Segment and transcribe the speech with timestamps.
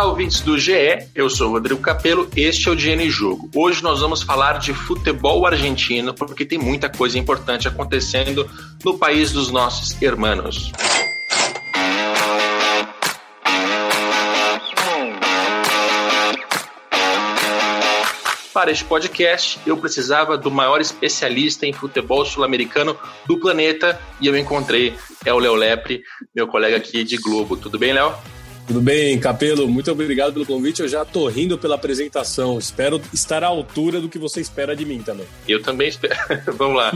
[0.00, 3.50] Olá, ouvintes do GE, eu sou Rodrigo Capello, este é o Dinheiro Jogo.
[3.54, 8.50] Hoje nós vamos falar de futebol argentino, porque tem muita coisa importante acontecendo
[8.82, 10.72] no país dos nossos hermanos.
[18.54, 24.34] Para este podcast, eu precisava do maior especialista em futebol sul-americano do planeta e eu
[24.34, 24.94] encontrei,
[25.26, 26.02] é o Léo Lepre,
[26.34, 27.54] meu colega aqui de Globo.
[27.54, 28.14] Tudo bem, Léo?
[28.66, 29.66] Tudo bem, Capelo?
[29.66, 30.80] Muito obrigado pelo convite.
[30.80, 32.58] Eu já tô rindo pela apresentação.
[32.58, 35.26] Espero estar à altura do que você espera de mim também.
[35.48, 36.14] Eu também espero.
[36.56, 36.92] vamos lá.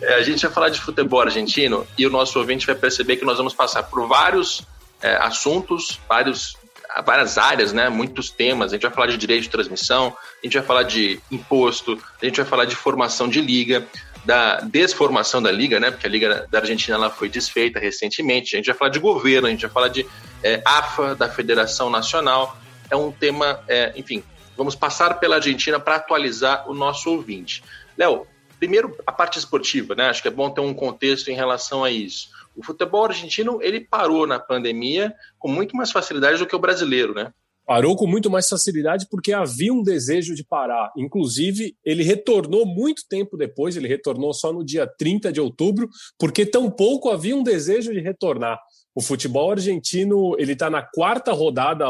[0.00, 3.24] É, a gente vai falar de futebol argentino e o nosso ouvinte vai perceber que
[3.24, 4.62] nós vamos passar por vários
[5.02, 6.56] é, assuntos, vários,
[7.04, 7.88] várias áreas, né?
[7.88, 8.72] Muitos temas.
[8.72, 12.24] A gente vai falar de direito de transmissão, a gente vai falar de imposto, a
[12.24, 13.86] gente vai falar de formação de liga
[14.24, 15.90] da desformação da liga, né?
[15.90, 18.54] Porque a liga da Argentina ela foi desfeita recentemente.
[18.54, 20.06] A gente vai falar de governo, a gente vai falar de
[20.42, 22.56] é, AFA, da Federação Nacional.
[22.90, 24.22] É um tema, é, enfim,
[24.56, 27.64] vamos passar pela Argentina para atualizar o nosso ouvinte.
[27.96, 28.26] Léo,
[28.58, 30.08] primeiro a parte esportiva, né?
[30.08, 32.30] Acho que é bom ter um contexto em relação a isso.
[32.54, 37.12] O futebol argentino ele parou na pandemia com muito mais facilidade do que o brasileiro,
[37.14, 37.32] né?
[37.64, 40.90] Parou com muito mais facilidade porque havia um desejo de parar.
[40.96, 45.88] Inclusive, ele retornou muito tempo depois, ele retornou só no dia 30 de outubro,
[46.18, 48.58] porque tampouco havia um desejo de retornar.
[48.94, 51.86] O futebol argentino ele está na quarta rodada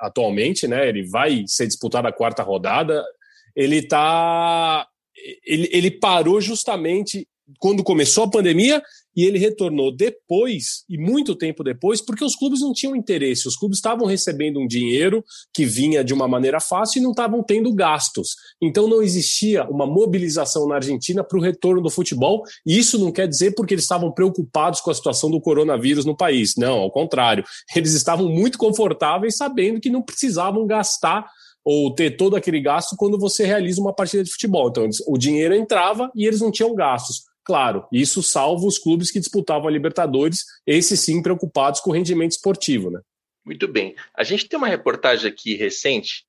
[0.00, 0.88] atualmente, né?
[0.88, 3.04] Ele vai ser disputado a quarta rodada.
[3.54, 4.86] Ele tá,
[5.46, 8.82] ele, ele parou justamente quando começou a pandemia
[9.16, 13.48] e ele retornou depois, e muito tempo depois, porque os clubes não tinham interesse.
[13.48, 17.42] Os clubes estavam recebendo um dinheiro que vinha de uma maneira fácil e não estavam
[17.42, 18.36] tendo gastos.
[18.62, 23.10] Então não existia uma mobilização na Argentina para o retorno do futebol, e isso não
[23.10, 26.54] quer dizer porque eles estavam preocupados com a situação do coronavírus no país.
[26.56, 27.44] Não, ao contrário.
[27.74, 31.26] Eles estavam muito confortáveis sabendo que não precisavam gastar
[31.64, 34.68] ou ter todo aquele gasto quando você realiza uma partida de futebol.
[34.70, 37.29] Então, o dinheiro entrava e eles não tinham gastos.
[37.50, 42.30] Claro, isso salva os clubes que disputavam a Libertadores, esses sim preocupados com o rendimento
[42.30, 43.00] esportivo, né?
[43.44, 43.96] Muito bem.
[44.16, 46.26] A gente tem uma reportagem aqui recente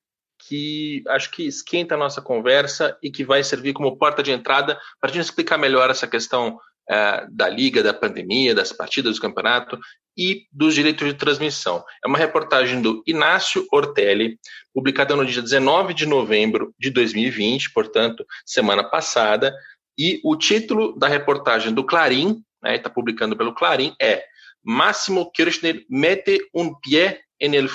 [0.48, 4.80] que acho que esquenta a nossa conversa e que vai servir como porta de entrada
[5.00, 9.22] para a gente explicar melhor essa questão uh, da liga, da pandemia, das partidas do
[9.22, 9.80] campeonato
[10.18, 11.84] e dos direitos de transmissão.
[12.04, 14.40] É uma reportagem do Inácio Ortelli,
[14.74, 19.56] publicada no dia 19 de novembro de 2020, portanto, semana passada,
[19.98, 24.24] e o título da reportagem do Clarim, está né, publicando pelo Clarim, é
[24.64, 27.68] Máximo Kirchner mete um pé en el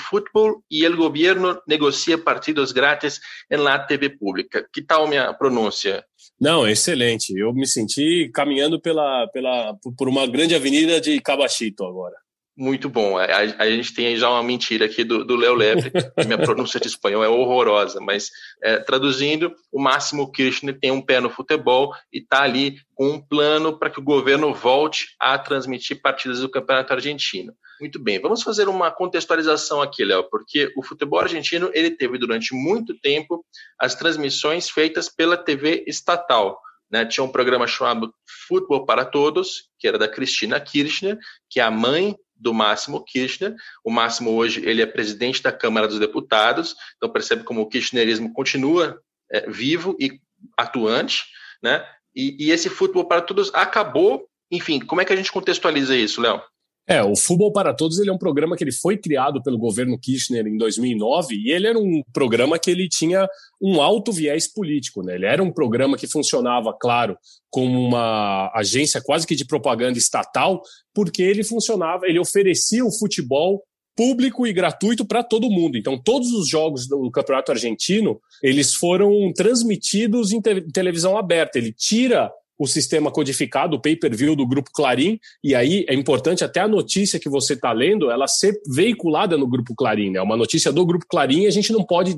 [0.69, 4.65] y el gobierno negocia partidos grátis en la TV pública.
[4.71, 6.05] Que tal minha pronúncia?
[6.39, 7.37] Não, excelente.
[7.37, 12.15] Eu me senti caminhando pela, pela, por uma grande avenida de Cabachito agora.
[12.57, 13.19] Muito bom.
[13.19, 15.91] A, a, gente tem já uma mentira aqui do Léo Lepre,
[16.25, 18.31] minha pronúncia de espanhol é horrorosa, mas
[18.63, 23.21] é, traduzindo, o Máximo Kirchner tem um pé no futebol e está ali com um
[23.21, 27.53] plano para que o governo volte a transmitir partidas do Campeonato Argentino.
[27.79, 32.55] Muito bem, vamos fazer uma contextualização aqui, Léo, porque o futebol argentino ele teve durante
[32.55, 33.45] muito tempo
[33.79, 36.59] as transmissões feitas pela TV estatal.
[36.89, 38.13] Né, tinha um programa chamado
[38.47, 41.19] Futebol para Todos, que era da Cristina Kirchner,
[41.49, 43.55] que é a mãe do Máximo Kirchner.
[43.83, 48.33] O Máximo hoje ele é presidente da Câmara dos Deputados, então percebe como o kirchnerismo
[48.33, 50.19] continua é, vivo e
[50.57, 51.25] atuante,
[51.61, 51.85] né?
[52.15, 54.27] E, e esse futebol para todos acabou.
[54.49, 56.41] Enfim, como é que a gente contextualiza isso, Léo?
[56.89, 59.99] É, o Futebol para Todos ele é um programa que ele foi criado pelo governo
[59.99, 63.27] Kirchner em 2009 e ele era um programa que ele tinha
[63.61, 65.15] um alto viés político, né?
[65.15, 67.17] Ele era um programa que funcionava, claro,
[67.49, 70.61] como uma agência quase que de propaganda estatal,
[70.93, 73.61] porque ele funcionava, ele oferecia o futebol
[73.93, 75.77] público e gratuito para todo mundo.
[75.77, 81.57] Então, todos os jogos do Campeonato Argentino, eles foram transmitidos em te televisão aberta.
[81.57, 86.59] Ele tira o sistema codificado, o pay-per-view do Grupo Clarim, e aí é importante até
[86.59, 90.19] a notícia que você está lendo, ela ser veiculada no Grupo Clarim, né?
[90.19, 92.15] É uma notícia do Grupo Clarim a gente não pode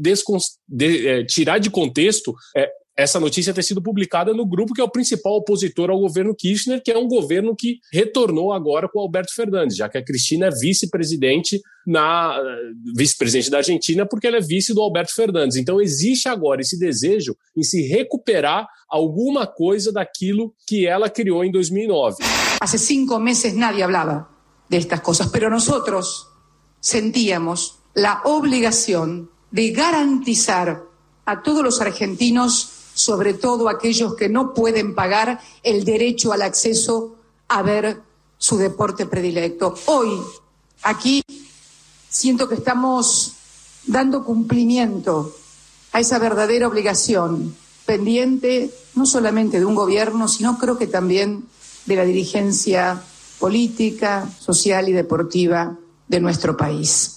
[0.67, 4.83] de, é, tirar de contexto é, essa notícia ter sido publicada no grupo que é
[4.83, 9.33] o principal opositor ao governo Kirchner, que é um governo que retornou agora com Alberto
[9.33, 12.37] Fernandes, já que a Cristina é vice-presidente na
[12.93, 15.55] vice-presidente da Argentina, porque ela é vice do Alberto Fernandes.
[15.55, 21.51] Então existe agora esse desejo em se recuperar alguma coisa daquilo que ela criou em
[21.51, 22.17] 2009.
[22.59, 24.27] Há cinco meses nadie hablava
[24.67, 26.27] de estas cosas, pero nosotros
[26.81, 30.83] sentíamos la obligación de garantizar
[31.25, 37.15] a todos los argentinos sobre todo aquellos que no pueden pagar el derecho al acceso
[37.47, 38.01] a ver
[38.37, 39.73] su deporte predilecto.
[39.85, 40.19] Hoy,
[40.83, 41.21] aquí,
[42.09, 43.35] siento que estamos
[43.85, 45.33] dando cumplimiento
[45.93, 47.55] a esa verdadera obligación
[47.85, 51.45] pendiente no solamente de un gobierno, sino creo que también
[51.85, 53.01] de la dirigencia
[53.39, 57.15] política, social y deportiva de nuestro país.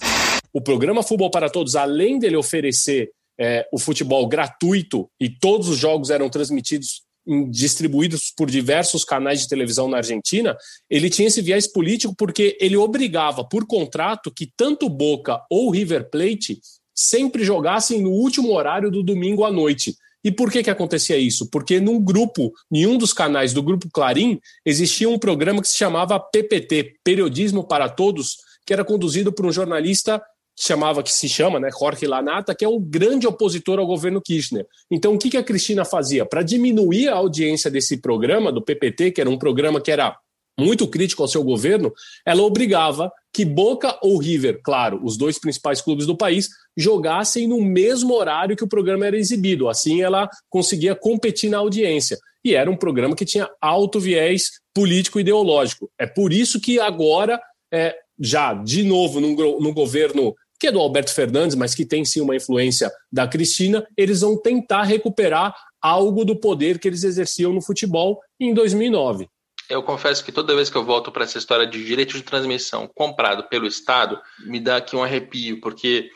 [0.53, 5.77] O programa Futebol para Todos, além dele oferecer é, o futebol gratuito e todos os
[5.77, 7.03] jogos eram transmitidos
[7.49, 10.57] distribuídos por diversos canais de televisão na Argentina,
[10.89, 16.09] ele tinha esse viés político porque ele obrigava por contrato que tanto Boca ou River
[16.09, 16.59] Plate
[16.93, 19.95] sempre jogassem no último horário do domingo à noite.
[20.23, 21.49] E por que, que acontecia isso?
[21.49, 25.77] Porque num grupo, em um dos canais do grupo Clarim, existia um programa que se
[25.77, 30.21] chamava PPT, Periodismo para Todos, que era conduzido por um jornalista
[30.57, 34.65] chamava que se chama, né, Jorge Lanata, que é um grande opositor ao governo Kirchner.
[34.91, 36.25] Então, o que, que a Cristina fazia?
[36.25, 40.15] Para diminuir a audiência desse programa, do PPT, que era um programa que era
[40.59, 41.91] muito crítico ao seu governo,
[42.25, 46.47] ela obrigava que Boca ou River, claro, os dois principais clubes do país,
[46.77, 49.67] jogassem no mesmo horário que o programa era exibido.
[49.67, 52.17] Assim, ela conseguia competir na audiência.
[52.45, 55.89] E era um programa que tinha alto viés político-ideológico.
[55.99, 57.39] É por isso que agora,
[57.73, 62.05] é, já de novo, no, no governo que é do Alberto Fernandes, mas que tem
[62.05, 67.51] sim uma influência da Cristina, eles vão tentar recuperar algo do poder que eles exerciam
[67.51, 69.27] no futebol em 2009.
[69.69, 72.89] Eu confesso que toda vez que eu volto para essa história de direito de transmissão
[72.95, 76.09] comprado pelo Estado, me dá aqui um arrepio, porque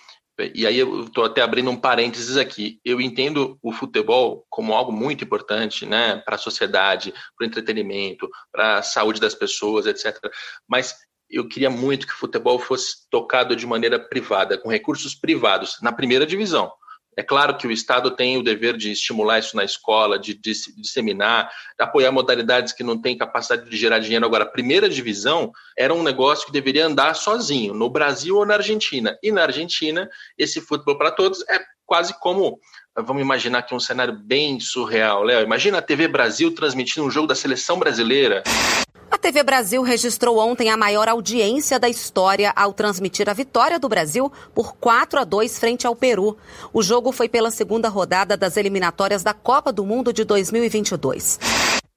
[0.53, 2.79] e aí eu estou até abrindo um parênteses aqui.
[2.85, 8.29] Eu entendo o futebol como algo muito importante, né, para a sociedade, para o entretenimento,
[8.49, 10.15] para a saúde das pessoas, etc.
[10.69, 10.95] Mas
[11.29, 15.91] eu queria muito que o futebol fosse tocado de maneira privada, com recursos privados, na
[15.91, 16.71] primeira divisão.
[17.18, 20.53] É claro que o Estado tem o dever de estimular isso na escola, de, de,
[20.53, 24.24] de disseminar, de apoiar modalidades que não têm capacidade de gerar dinheiro.
[24.24, 28.53] Agora, a primeira divisão era um negócio que deveria andar sozinho, no Brasil ou na
[28.53, 29.18] Argentina.
[29.23, 30.07] E na Argentina,
[30.38, 32.59] esse futebol para todos é quase como
[32.95, 35.41] vamos imaginar aqui um cenário bem surreal, Léo.
[35.41, 38.44] Imagina a TV Brasil transmitindo um jogo da seleção brasileira.
[39.17, 43.89] A TV Brasil registrou ontem a maior audiência da história ao transmitir a vitória do
[43.89, 46.37] Brasil por 4 a 2 frente ao Peru.
[46.71, 51.39] O jogo foi pela segunda rodada das eliminatórias da Copa do Mundo de 2022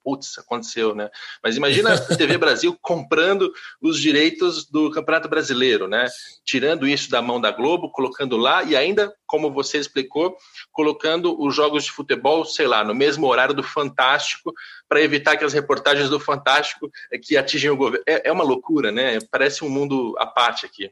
[0.02, 1.10] putz, aconteceu, né?
[1.42, 6.06] Mas imagina a TV Brasil comprando os direitos do Campeonato Brasileiro, né?
[6.44, 10.36] Tirando isso da mão da Globo, colocando lá e ainda, como você explicou,
[10.72, 14.52] colocando os jogos de futebol, sei lá, no mesmo horário do Fantástico,
[14.88, 18.04] para evitar que as reportagens do Fantástico eh, que atingem o governo.
[18.06, 19.18] É, é uma loucura, né?
[19.30, 20.90] Parece um mundo à parte aqui.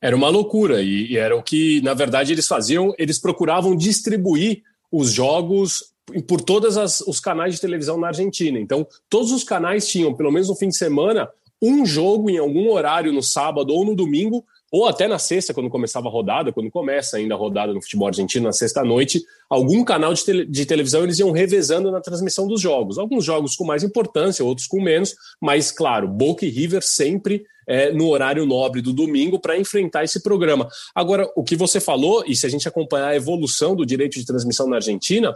[0.00, 2.94] Era uma loucura e, e era o que, na verdade, eles faziam.
[2.98, 4.62] Eles procuravam distribuir
[4.92, 5.92] os jogos
[6.26, 6.76] por todos
[7.06, 8.58] os canais de televisão na Argentina.
[8.58, 11.28] Então, todos os canais tinham, pelo menos no fim de semana,
[11.60, 15.70] um jogo em algum horário no sábado ou no domingo, ou até na sexta, quando
[15.70, 20.12] começava a rodada, quando começa ainda a rodada no futebol argentino, na sexta-noite, algum canal
[20.12, 22.98] de, tele, de, televisão eles iam revezando na transmissão dos jogos.
[22.98, 27.92] Alguns jogos com mais importância, outros com menos, mas, claro, Boca e River sempre é,
[27.92, 30.66] no horário nobre do domingo para enfrentar esse programa.
[30.94, 34.24] Agora, o que você falou, e se a gente acompanhar a evolução do direito de
[34.24, 35.32] transmissão na Argentina,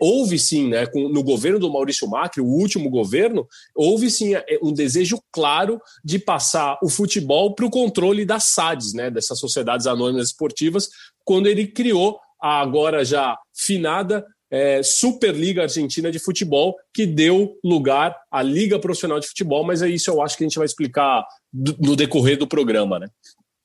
[0.00, 4.44] houve sim, né, com, no governo do Maurício Macri, o último governo, houve sim é,
[4.62, 9.86] um desejo claro de passar o futebol para o controle das SADs, né, dessas sociedades
[9.86, 10.88] anônimas esportivas,
[11.22, 18.16] quando ele criou a agora já finada é, Superliga Argentina de Futebol, que deu lugar
[18.30, 21.24] à Liga Profissional de Futebol, mas é isso eu acho que a gente vai explicar
[21.52, 23.08] do, no decorrer do programa, né?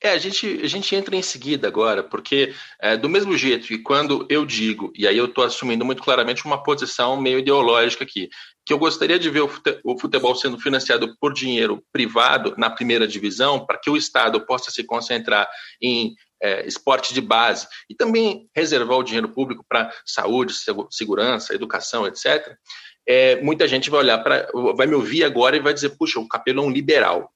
[0.02, 3.78] É, a gente, a gente entra em seguida agora, porque é, do mesmo jeito que
[3.78, 8.28] quando eu digo, e aí eu estou assumindo muito claramente uma posição meio ideológica aqui,
[8.66, 9.40] que eu gostaria de ver
[9.82, 14.70] o futebol sendo financiado por dinheiro privado na primeira divisão, para que o Estado possa
[14.70, 15.48] se concentrar
[15.80, 16.14] em
[16.44, 20.52] é, esporte de base e também reservar o dinheiro público para saúde,
[20.90, 22.54] segurança, educação, etc.
[23.06, 26.28] É, muita gente vai olhar para, vai me ouvir agora e vai dizer, puxa, o
[26.28, 27.32] Capelo é um liberal.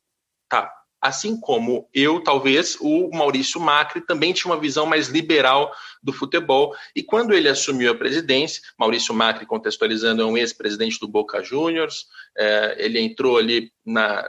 [0.46, 0.70] Tá.
[1.00, 5.72] Assim como eu, talvez, o Maurício Macri também tinha uma visão mais liberal
[6.02, 6.74] do futebol.
[6.94, 12.06] E quando ele assumiu a presidência, Maurício Macri, contextualizando, é um ex-presidente do Boca Juniors,
[12.36, 14.28] é, ele entrou ali na,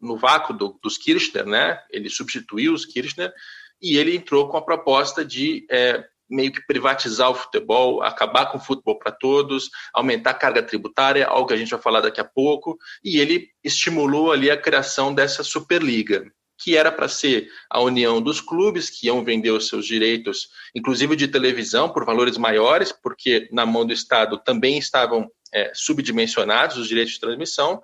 [0.00, 1.80] no vácuo do, dos Kirchner, né?
[1.90, 3.32] Ele substituiu os Kirchner
[3.80, 8.58] e ele entrou com a proposta de é, meio que privatizar o futebol, acabar com
[8.58, 12.20] o futebol para todos, aumentar a carga tributária, algo que a gente vai falar daqui
[12.20, 16.24] a pouco, e ele estimulou ali a criação dessa Superliga,
[16.58, 21.14] que era para ser a união dos clubes que iam vender os seus direitos, inclusive
[21.14, 26.88] de televisão, por valores maiores, porque na mão do Estado também estavam é, subdimensionados os
[26.88, 27.80] direitos de transmissão,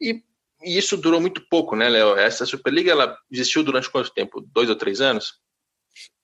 [0.00, 0.22] e
[0.62, 2.16] e isso durou muito pouco, né, Léo?
[2.16, 4.40] Essa Superliga ela existiu durante quanto tempo?
[4.52, 5.34] Dois ou três anos?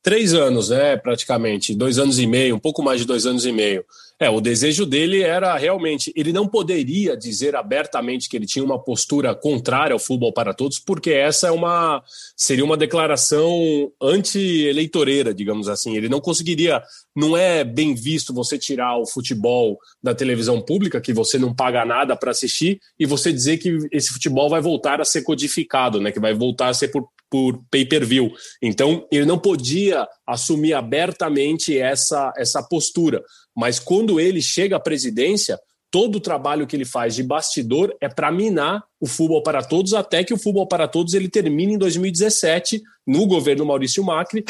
[0.02, 3.50] Três anos, né, praticamente, dois anos e meio, um pouco mais de dois anos e
[3.50, 3.84] meio.
[4.18, 6.10] É, o desejo dele era realmente.
[6.16, 10.78] Ele não poderia dizer abertamente que ele tinha uma postura contrária ao futebol para todos,
[10.78, 12.02] porque essa é uma
[12.34, 15.96] seria uma declaração anti-eleitoreira, digamos assim.
[15.96, 16.82] Ele não conseguiria.
[17.14, 21.84] Não é bem visto você tirar o futebol da televisão pública, que você não paga
[21.84, 26.10] nada para assistir, e você dizer que esse futebol vai voltar a ser codificado, né?
[26.10, 28.30] Que vai voltar a ser por por pay-per-view.
[28.62, 33.22] Então, ele não podia assumir abertamente essa, essa postura.
[33.56, 35.58] Mas quando ele chega à presidência,
[35.90, 39.94] todo o trabalho que ele faz de bastidor é para minar o futebol para todos,
[39.94, 44.44] até que o futebol para todos ele termine em 2017, no governo Maurício Macri.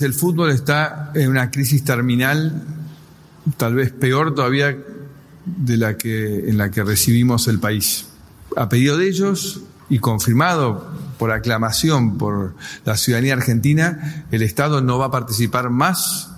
[0.00, 2.36] O futebol está em uma crise terminal,
[3.56, 4.76] talvez pior todavía
[5.44, 8.06] de la que, en la que recibimos el país.
[8.56, 14.98] A pedido de ellos y confirmado por aclamación por la ciudadanía argentina, el Estado no
[14.98, 16.30] va a participar más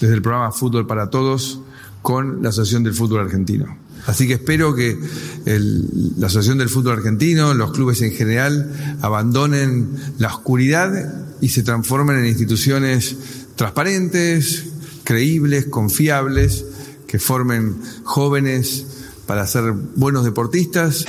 [0.00, 1.60] desde el programa Fútbol para Todos
[2.00, 3.76] con la Asociación del Fútbol Argentino.
[4.06, 4.98] Así que espero que
[5.44, 12.16] la Asociación del Fútbol Argentino, los clubes en general, abandonen la oscuridad y se transformen
[12.16, 13.14] en instituciones
[13.56, 14.68] transparentes,
[15.04, 16.64] creíbles, confiables,
[17.06, 18.86] que formen jóvenes
[19.26, 21.04] para ser buenos deportistas.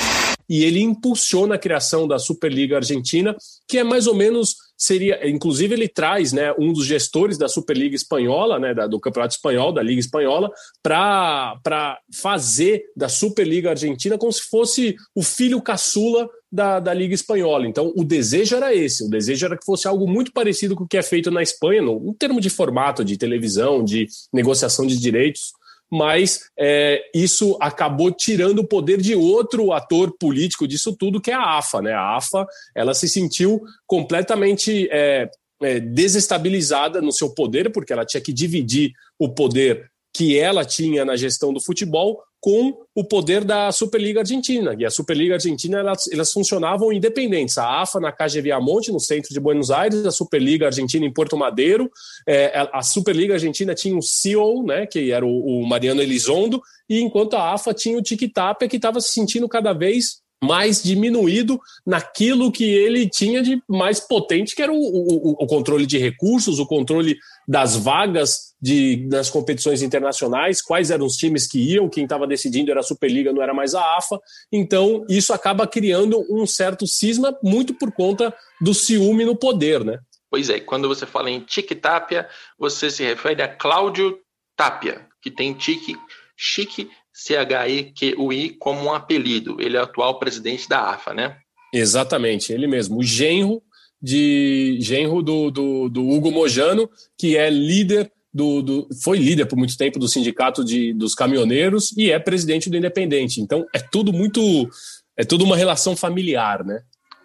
[0.50, 3.36] E ele impulsiona a criação da Superliga Argentina,
[3.68, 7.96] que é mais ou menos seria, inclusive ele traz, né, um dos gestores da Superliga
[7.96, 10.50] espanhola, né, da, do Campeonato Espanhol, da Liga Espanhola,
[10.82, 17.68] para fazer da Superliga Argentina como se fosse o filho caçula da, da Liga Espanhola.
[17.68, 20.88] Então, o desejo era esse: o desejo era que fosse algo muito parecido com o
[20.88, 24.98] que é feito na Espanha, no, em termos de formato, de televisão, de negociação de
[24.98, 25.52] direitos
[25.92, 31.34] mas é, isso acabou tirando o poder de outro ator político disso tudo, que é
[31.34, 31.82] a AFA.
[31.82, 31.94] Né?
[31.94, 35.30] A AFA ela se sentiu completamente é,
[35.62, 41.06] é, desestabilizada no seu poder, porque ela tinha que dividir o poder que ela tinha
[41.06, 44.76] na gestão do futebol com o poder da Superliga Argentina.
[44.78, 47.58] E a Superliga Argentina, elas, elas funcionavam independentes.
[47.58, 51.38] A AFA na Caja Viamonte, no centro de Buenos Aires, a Superliga Argentina em Porto
[51.38, 51.92] Madeiro.
[52.28, 57.02] É, a Superliga Argentina tinha um CEO, né, que era o, o Mariano Elizondo, e
[57.02, 61.60] enquanto a AFA tinha o Tic Tapia, que estava se sentindo cada vez mais diminuído
[61.86, 66.60] naquilo que ele tinha de mais potente, que era o, o, o, controle de recursos,
[66.60, 67.18] o controle
[67.50, 72.70] das vagas de, nas competições internacionais, quais eram os times que iam, quem estava decidindo
[72.70, 74.20] era a Superliga, não era mais a AFA.
[74.52, 79.98] Então, isso acaba criando um certo cisma, muito por conta do ciúme no poder, né?
[80.30, 84.20] Pois é, quando você fala em Tique Tapia, você se refere a Cláudio
[84.56, 85.98] Tapia, que tem tique,
[86.38, 89.60] chique C-H-E-Q-U-I como um apelido.
[89.60, 91.38] Ele é o atual presidente da AFA, né?
[91.74, 93.00] Exatamente, ele mesmo.
[93.00, 93.64] O genro
[94.02, 99.58] de genro do, do, do Hugo Mojano, que é líder do, do, foi líder por
[99.58, 103.42] muito tempo do sindicato de, dos caminhoneiros e é presidente do Independente.
[103.42, 104.70] Então é tudo muito
[105.18, 106.82] é tudo uma relação familiar, né?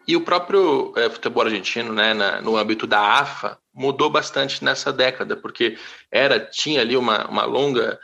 [0.06, 4.92] E o próprio é, futebol argentino, né, na, no âmbito da AFA, mudou bastante nessa
[4.92, 5.78] década, porque
[6.10, 7.98] era tinha ali uma, uma longa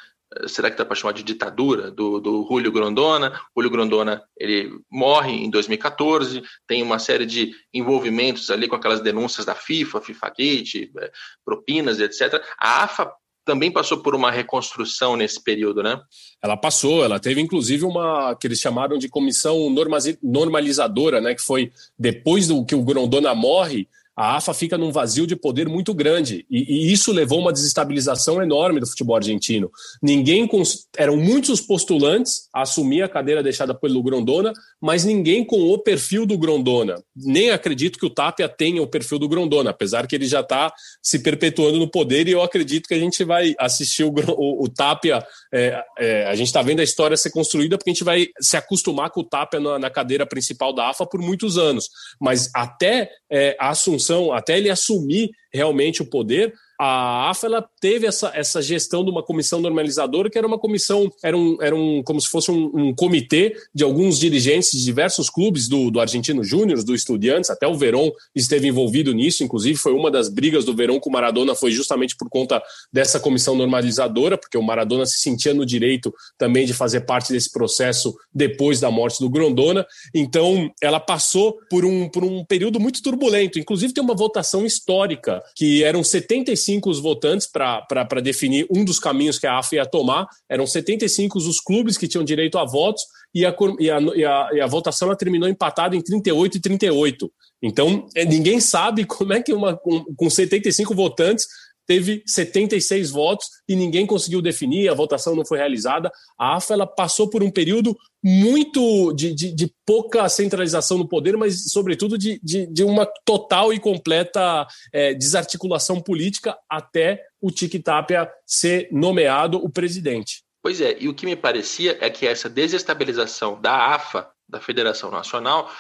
[0.47, 3.39] será que dá para chamar de ditadura do, do Julio Grondona.
[3.57, 9.45] Julio Grondona ele morre em 2014, tem uma série de envolvimentos ali com aquelas denúncias
[9.45, 11.11] da FIFA, FIFA Gate, é,
[11.45, 12.43] propinas, etc.
[12.59, 13.13] A AFA
[13.45, 16.01] também passou por uma reconstrução nesse período, né?
[16.43, 19.75] Ela passou, ela teve inclusive uma que eles chamaram de comissão
[20.23, 21.35] normalizadora, né?
[21.35, 23.89] Que foi depois do que o Grondona morre,
[24.21, 28.43] a AFA fica num vazio de poder muito grande e, e isso levou uma desestabilização
[28.43, 29.71] enorme do futebol argentino.
[30.03, 30.87] Ninguém cons...
[30.95, 35.79] eram muitos os postulantes a assumir a cadeira deixada pelo Grondona, mas ninguém com o
[35.79, 37.03] perfil do Grondona.
[37.17, 40.71] Nem acredito que o Tapia tenha o perfil do Grondona, apesar que ele já está
[41.03, 44.69] se perpetuando no poder e eu acredito que a gente vai assistir o, o, o
[44.69, 45.25] Tapia.
[45.51, 48.55] É, é, a gente está vendo a história ser construída porque a gente vai se
[48.59, 51.89] acostumar com o Tapia na, na cadeira principal da AFA por muitos anos,
[52.21, 58.07] mas até é, a assunção até ele assumir realmente o poder, a AFA ela teve
[58.07, 62.03] essa, essa gestão de uma comissão normalizadora, que era uma comissão, era um, era um
[62.03, 66.43] como se fosse um, um comitê de alguns dirigentes de diversos clubes do, do Argentino
[66.43, 70.75] Júnior, do Estudiantes, até o Verón esteve envolvido nisso, inclusive foi uma das brigas do
[70.75, 75.19] Verón com o Maradona, foi justamente por conta dessa comissão normalizadora, porque o Maradona se
[75.19, 79.85] sentia no direito também de fazer parte desse processo depois da morte do Grondona.
[80.15, 85.40] Então, ela passou por um, por um período muito turbulento, inclusive tem uma votação histórica
[85.55, 90.27] que eram 75 os votantes para definir um dos caminhos que a AFA ia tomar,
[90.49, 93.03] eram 75 os clubes que tinham direito a votos,
[93.35, 96.61] e a, e a, e a, e a votação ela terminou empatada em 38 e
[96.61, 97.33] 38.
[97.63, 101.47] Então, é, ninguém sabe como é que uma, com, com 75 votantes
[101.87, 106.11] teve 76 votos e ninguém conseguiu definir, a votação não foi realizada.
[106.39, 111.37] A AFA ela passou por um período muito de, de, de pouca centralização no poder,
[111.37, 117.83] mas, sobretudo, de, de, de uma total e completa é, desarticulação política até o Tic
[117.83, 120.43] Tapia ser nomeado o presidente.
[120.63, 125.11] Pois é, e o que me parecia é que essa desestabilização da AFA, da Federação
[125.11, 125.71] Nacional,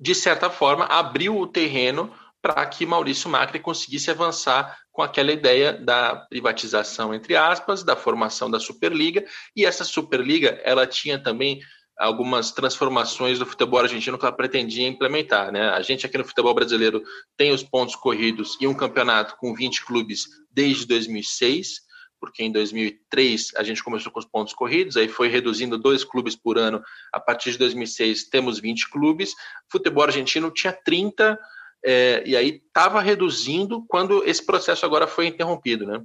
[0.00, 5.72] de certa forma, abriu o terreno para que Maurício Macri conseguisse avançar com aquela ideia
[5.72, 9.24] da privatização, entre aspas, da formação da Superliga.
[9.56, 11.60] E essa Superliga, ela tinha também
[11.98, 15.50] algumas transformações do futebol argentino que ela pretendia implementar.
[15.50, 15.68] Né?
[15.68, 17.02] A gente aqui no futebol brasileiro
[17.36, 21.80] tem os pontos corridos e um campeonato com 20 clubes desde 2006,
[22.20, 26.36] porque em 2003 a gente começou com os pontos corridos, aí foi reduzindo dois clubes
[26.36, 26.80] por ano.
[27.12, 29.32] A partir de 2006 temos 20 clubes.
[29.70, 31.38] Futebol argentino tinha 30
[31.84, 36.00] é, e aí estava reduzindo quando esse processo agora foi interrompido, né?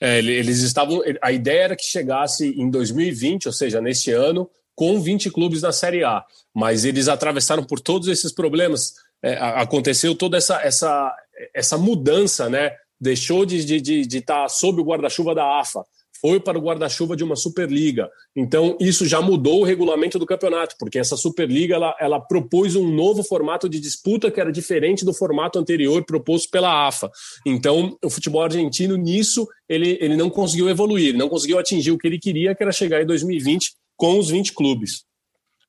[0.00, 1.00] É, eles estavam.
[1.22, 5.72] A ideia era que chegasse em 2020, ou seja, neste ano, com 20 clubes na
[5.72, 6.24] Série A.
[6.54, 8.94] Mas eles atravessaram por todos esses problemas.
[9.20, 11.12] É, aconteceu toda essa, essa,
[11.52, 12.70] essa mudança, né?
[13.00, 15.84] Deixou de estar de, de tá sob o guarda-chuva da AFA
[16.20, 18.10] foi para o guarda-chuva de uma Superliga.
[18.34, 22.92] Então, isso já mudou o regulamento do campeonato, porque essa Superliga ela, ela propôs um
[22.92, 27.08] novo formato de disputa que era diferente do formato anterior proposto pela AFA.
[27.46, 32.08] Então, o futebol argentino, nisso, ele, ele não conseguiu evoluir, não conseguiu atingir o que
[32.08, 35.04] ele queria, que era chegar em 2020 com os 20 clubes.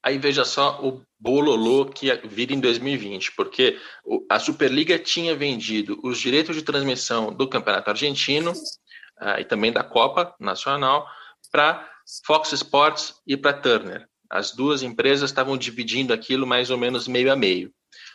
[0.02, 3.78] Aí veja só o bololô que vira em 2020, porque
[4.30, 9.84] a Superliga tinha vendido os direitos de transmissão do Campeonato Argentino uh, e também da
[9.84, 11.06] Copa Nacional
[11.52, 11.86] para
[12.26, 14.08] Fox Sports e para Turner.
[14.30, 17.74] As duas empresas estavam dividindo aquilo mais ou menos meio a meio.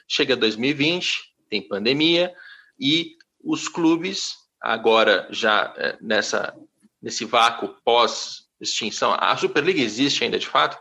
[0.08, 2.32] Chega 2020, tem pandemia
[2.80, 6.54] e os clubes agora já é, nessa
[7.02, 10.78] nesse vácuo pós extinção, a Superliga existe ainda de fato?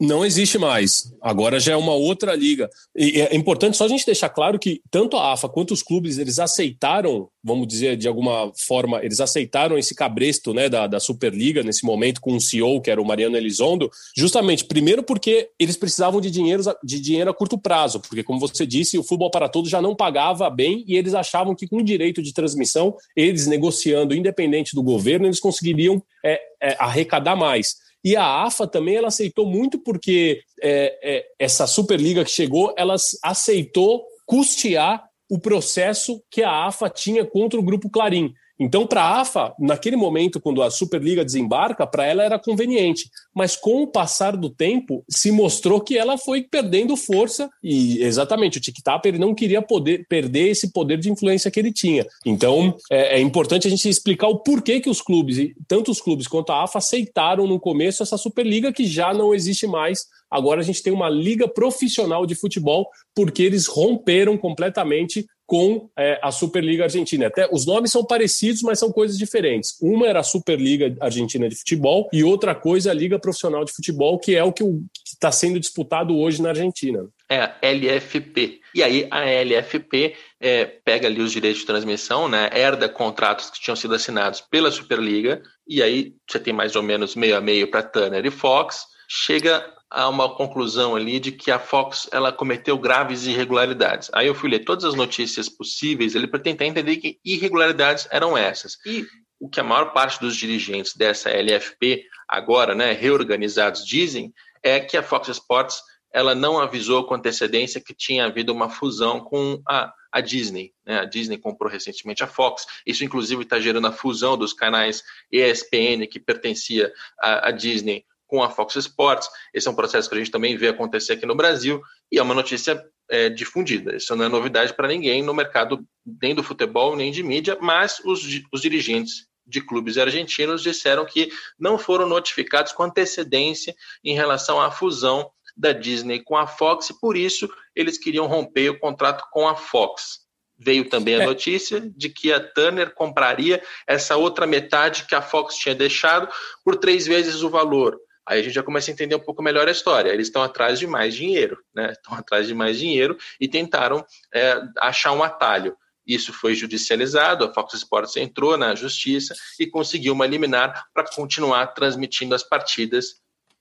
[0.00, 1.12] Não existe mais.
[1.20, 2.70] Agora já é uma outra liga.
[2.96, 6.18] E é importante só a gente deixar claro que tanto a AFA quanto os clubes
[6.18, 11.62] eles aceitaram, vamos dizer de alguma forma, eles aceitaram esse cabresto né, da, da Superliga
[11.62, 16.20] nesse momento com o CEO, que era o Mariano Elizondo, justamente, primeiro porque eles precisavam
[16.20, 19.70] de dinheiro, de dinheiro a curto prazo, porque, como você disse, o futebol para todos
[19.70, 24.14] já não pagava bem e eles achavam que com o direito de transmissão, eles negociando
[24.14, 27.87] independente do governo, eles conseguiriam é, é, arrecadar mais.
[28.04, 32.94] E a AFA também ela aceitou muito porque é, é, essa Superliga que chegou, ela
[33.22, 38.32] aceitou custear o processo que a AFA tinha contra o Grupo Clarim.
[38.58, 43.08] Então, para a AFA, naquele momento, quando a Superliga desembarca, para ela era conveniente.
[43.34, 48.58] Mas com o passar do tempo, se mostrou que ela foi perdendo força e, exatamente,
[48.58, 52.06] o TikTok ele não queria poder perder esse poder de influência que ele tinha.
[52.26, 56.26] Então, é, é importante a gente explicar o porquê que os clubes, tanto os clubes
[56.26, 60.64] quanto a AFA, aceitaram no começo essa Superliga que já não existe mais Agora a
[60.64, 66.84] gente tem uma liga profissional de futebol porque eles romperam completamente com é, a Superliga
[66.84, 67.26] Argentina.
[67.26, 69.78] Até os nomes são parecidos, mas são coisas diferentes.
[69.80, 74.18] Uma era a Superliga Argentina de Futebol e outra coisa a Liga Profissional de Futebol,
[74.18, 74.62] que é o que
[75.06, 77.08] está sendo disputado hoje na Argentina.
[77.30, 78.60] É a LFP.
[78.74, 83.58] E aí a LFP é, pega ali os direitos de transmissão, né, herda contratos que
[83.58, 87.70] tinham sido assinados pela Superliga, e aí você tem mais ou menos meio a meio
[87.70, 88.84] para Turner e Fox.
[89.08, 94.10] Chega a uma conclusão ali de que a Fox ela cometeu graves irregularidades.
[94.12, 98.36] Aí eu fui ler todas as notícias possíveis ali para tentar entender que irregularidades eram
[98.36, 98.76] essas.
[98.84, 99.06] E
[99.40, 104.96] o que a maior parte dos dirigentes dessa LFP agora, né, reorganizados dizem é que
[104.96, 105.80] a Fox Sports
[106.12, 110.72] ela não avisou com antecedência que tinha havido uma fusão com a, a Disney.
[110.86, 111.00] Né?
[111.00, 112.66] A Disney comprou recentemente a Fox.
[112.86, 118.50] Isso, inclusive, está gerando a fusão dos canais ESPN, que pertencia à Disney, com a
[118.50, 119.28] Fox Sports.
[119.52, 122.22] Esse é um processo que a gente também vê acontecer aqui no Brasil e é
[122.22, 123.96] uma notícia é, difundida.
[123.96, 125.84] Isso não é novidade para ninguém no mercado
[126.22, 131.30] nem do futebol nem de mídia, mas os, os dirigentes de clubes argentinos disseram que
[131.58, 137.00] não foram notificados com antecedência em relação à fusão da Disney com a Fox e
[137.00, 140.20] por isso eles queriam romper o contrato com a Fox.
[140.56, 141.26] Veio também a é.
[141.26, 146.28] notícia de que a Turner compraria essa outra metade que a Fox tinha deixado
[146.64, 147.98] por três vezes o valor.
[148.28, 150.10] Aí a gente já começa a entender um pouco melhor a história.
[150.10, 151.92] Eles estão atrás de mais dinheiro, né?
[151.98, 155.76] Estão atrás de mais dinheiro e tentaram é, achar um atalho.
[156.06, 161.66] Isso foi judicializado, a Fox Sports entrou na justiça e conseguiu uma liminar para continuar
[161.68, 163.16] transmitindo as partidas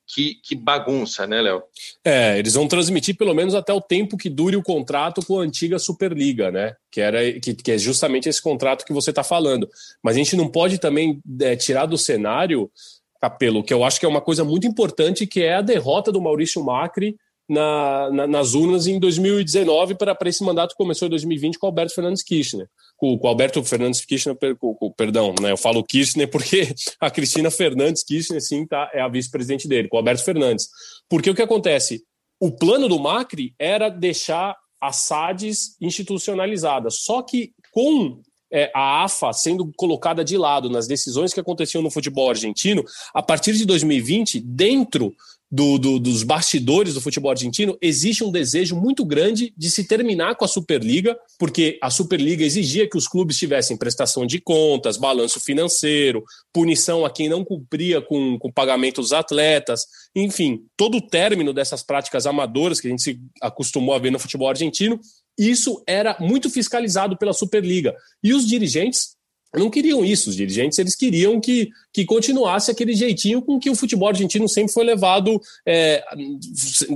[0.07, 1.61] que, que, bagunça, né, Léo?
[2.03, 5.43] É, eles vão transmitir pelo menos até o tempo que dure o contrato com a
[5.43, 6.75] antiga Superliga, né?
[6.89, 9.69] Que, era, que, que é justamente esse contrato que você está falando.
[10.01, 12.71] Mas a gente não pode também é, tirar do cenário,
[13.19, 16.21] Capelo, que eu acho que é uma coisa muito importante, que é a derrota do
[16.21, 17.15] Maurício Macri
[17.49, 21.95] na, na, nas urnas em 2019 para esse mandato que começou em 2020 com Alberto
[21.95, 22.67] Fernandes Kirchner.
[22.97, 27.49] Com, com Alberto Fernandes Kirchner, com, com, perdão, né, eu falo Kirchner porque a Cristina
[27.49, 30.67] Fernandes Kirchner, sim, tá, é a vice-presidente dele, com Alberto Fernandes.
[31.09, 32.03] Porque o que acontece?
[32.39, 39.33] O plano do Macri era deixar a SADES institucionalizada, só que com é, a AFA
[39.33, 42.83] sendo colocada de lado nas decisões que aconteciam no futebol argentino,
[43.13, 45.13] a partir de 2020, dentro
[45.49, 50.35] do, do, dos bastidores do futebol argentino, existe um desejo muito grande de se terminar
[50.35, 55.39] com a Superliga, porque a Superliga exigia que os clubes tivessem prestação de contas, balanço
[55.39, 61.53] financeiro, punição a quem não cumpria com, com pagamento dos atletas, enfim, todo o término
[61.53, 64.99] dessas práticas amadoras que a gente se acostumou a ver no futebol argentino,
[65.37, 67.95] isso era muito fiscalizado pela Superliga.
[68.23, 69.17] E os dirigentes
[69.55, 70.29] não queriam isso.
[70.29, 74.73] Os dirigentes eles queriam que, que continuasse aquele jeitinho com que o futebol argentino sempre
[74.73, 76.03] foi levado é,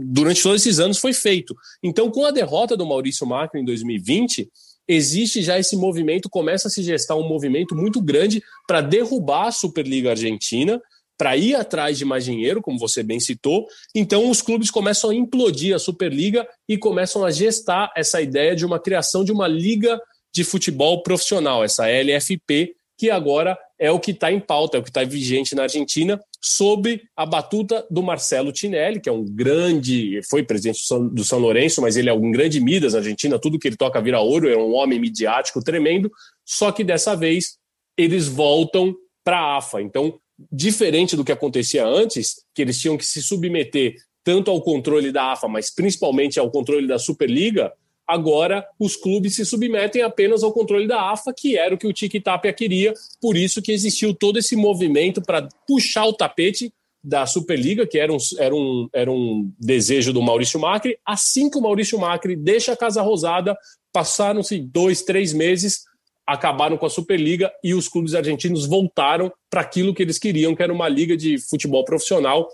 [0.03, 1.55] durante todos esses anos foi feito.
[1.83, 4.49] Então, com a derrota do Maurício Macri em 2020,
[4.87, 9.51] existe já esse movimento, começa a se gestar um movimento muito grande para derrubar a
[9.51, 10.81] Superliga Argentina,
[11.21, 13.67] para ir atrás de mais dinheiro, como você bem citou.
[13.93, 18.65] Então, os clubes começam a implodir a Superliga e começam a gestar essa ideia de
[18.65, 20.01] uma criação de uma liga
[20.33, 24.83] de futebol profissional, essa LFP, que agora é o que está em pauta, é o
[24.83, 30.21] que está vigente na Argentina, sob a batuta do Marcelo Tinelli, que é um grande,
[30.27, 30.79] foi presidente
[31.11, 34.01] do São Lourenço, mas ele é um grande Midas na Argentina, tudo que ele toca
[34.01, 36.11] vira ouro, é um homem midiático tremendo,
[36.43, 37.59] só que dessa vez
[37.95, 39.83] eles voltam para a AFA.
[39.83, 40.19] Então,
[40.51, 45.31] diferente do que acontecia antes, que eles tinham que se submeter tanto ao controle da
[45.31, 47.73] AFA, mas principalmente ao controle da Superliga,
[48.11, 51.93] Agora, os clubes se submetem apenas ao controle da AFA, que era o que o
[51.93, 57.25] Tique Tapia queria, por isso que existiu todo esse movimento para puxar o tapete da
[57.25, 60.97] Superliga, que era um, era, um, era um desejo do Maurício Macri.
[61.05, 63.57] Assim que o Maurício Macri deixa a Casa Rosada,
[63.93, 65.85] passaram-se dois, três meses,
[66.27, 70.63] acabaram com a Superliga e os clubes argentinos voltaram para aquilo que eles queriam, que
[70.63, 72.47] era uma liga de futebol profissional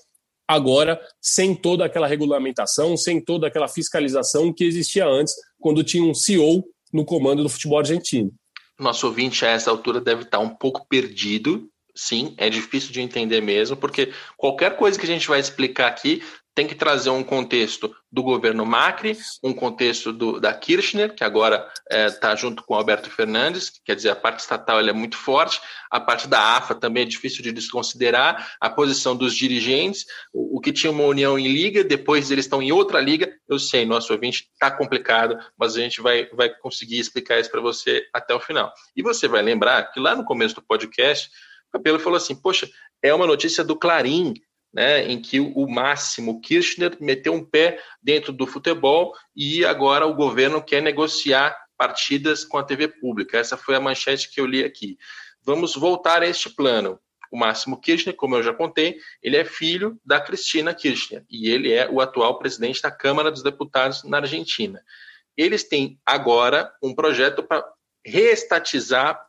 [0.48, 6.14] agora sem toda aquela regulamentação, sem toda aquela fiscalização que existia antes, quando tinha um
[6.14, 8.32] CEO no comando do futebol argentino.
[8.80, 11.68] Nosso ouvinte a essa altura deve estar um pouco perdido.
[11.94, 16.24] Sim, é difícil de entender mesmo, porque qualquer coisa que a gente vai explicar aqui
[16.58, 21.72] tem que trazer um contexto do governo Macri, um contexto do, da Kirchner, que agora
[21.88, 26.00] está é, junto com Alberto Fernandes, quer dizer, a parte estatal é muito forte, a
[26.00, 30.74] parte da AFA também é difícil de desconsiderar, a posição dos dirigentes, o, o que
[30.74, 34.50] tinha uma união em liga, depois eles estão em outra liga, eu sei, nosso ouvinte
[34.52, 38.74] está complicado, mas a gente vai, vai conseguir explicar isso para você até o final.
[38.96, 41.30] E você vai lembrar que lá no começo do podcast,
[41.70, 42.68] o Capelo falou assim, poxa,
[43.04, 44.34] é uma notícia do Clarim,
[44.74, 50.14] né, em que o Máximo Kirchner meteu um pé dentro do futebol e agora o
[50.14, 53.38] governo quer negociar partidas com a TV pública.
[53.38, 54.98] Essa foi a manchete que eu li aqui.
[55.44, 57.00] Vamos voltar a este plano.
[57.32, 61.72] O Máximo Kirchner, como eu já contei, ele é filho da Cristina Kirchner e ele
[61.72, 64.82] é o atual presidente da Câmara dos Deputados na Argentina.
[65.36, 67.64] Eles têm agora um projeto para
[68.06, 69.22] reestatizar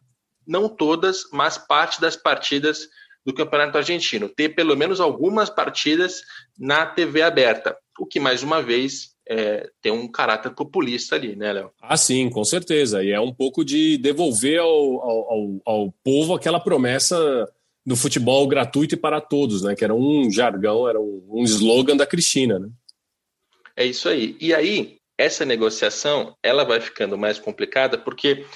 [0.47, 2.89] não todas, mas parte das partidas
[3.29, 6.23] do Campeonato Argentino, ter pelo menos algumas partidas
[6.59, 11.53] na TV aberta, o que mais uma vez é, tem um caráter populista ali, né,
[11.53, 11.71] Léo?
[11.83, 13.05] Ah, sim, com certeza.
[13.05, 17.47] E é um pouco de devolver ao, ao, ao, povo aquela promessa
[17.85, 19.77] do futebol gratuito e para todos, né?
[19.77, 22.71] Que era um jargão, era um, um slogan da Cristina, né?
[23.77, 24.39] É isso aí.
[24.41, 28.47] E aí, essa negociação, ela vai ficando mais complicada porque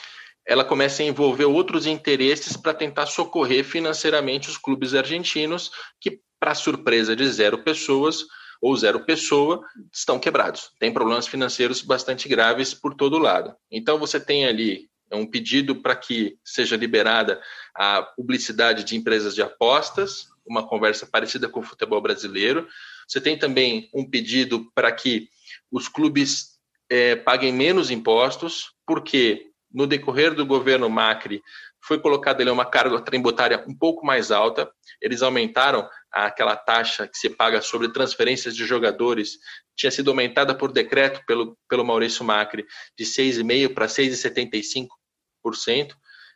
[0.47, 6.55] ela começa a envolver outros interesses para tentar socorrer financeiramente os clubes argentinos, que, para
[6.55, 8.25] surpresa de zero pessoas
[8.61, 9.61] ou zero pessoa,
[9.93, 10.71] estão quebrados.
[10.79, 13.55] Tem problemas financeiros bastante graves por todo lado.
[13.71, 17.41] Então, você tem ali um pedido para que seja liberada
[17.75, 22.67] a publicidade de empresas de apostas, uma conversa parecida com o futebol brasileiro.
[23.07, 25.29] Você tem também um pedido para que
[25.71, 31.43] os clubes é, paguem menos impostos, porque no decorrer do governo Macri,
[31.85, 34.71] foi colocada ali uma carga tributária um pouco mais alta.
[35.01, 39.39] Eles aumentaram aquela taxa que se paga sobre transferências de jogadores,
[39.75, 42.65] tinha sido aumentada por decreto pelo, pelo Maurício Macri
[42.97, 44.89] de 6,5% para 6,75%,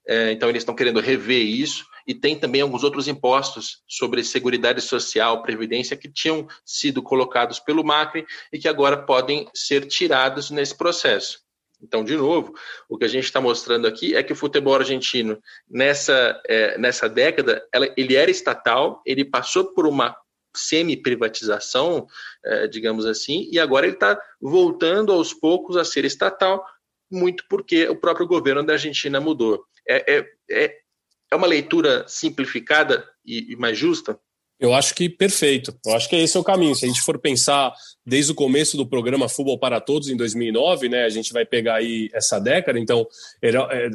[0.09, 1.85] É, então, eles estão querendo rever isso.
[2.07, 7.85] E tem também alguns outros impostos sobre Seguridade Social, Previdência, que tinham sido colocados pelo
[7.85, 11.46] Macri e que agora podem ser tirados nesse processo.
[11.83, 12.55] Então, de novo,
[12.89, 17.09] o que a gente está mostrando aqui é que o futebol argentino, nessa, é, nessa
[17.09, 20.17] década, ela, ele era estatal, ele passou por uma
[20.55, 22.07] semi-privatização,
[22.45, 26.65] é, digamos assim, e agora ele está voltando aos poucos a ser estatal,
[27.11, 29.65] muito porque o próprio governo da Argentina mudou.
[29.87, 30.79] É, é, é,
[31.31, 34.19] é uma leitura simplificada e, e mais justa?
[34.59, 35.77] Eu acho que perfeito.
[35.85, 36.75] Eu acho que esse é o caminho.
[36.75, 37.73] Se a gente for pensar
[38.05, 41.77] desde o começo do programa Futebol para Todos, em 2009, né, a gente vai pegar
[41.77, 43.07] aí essa década, então,
[43.43, 43.51] é,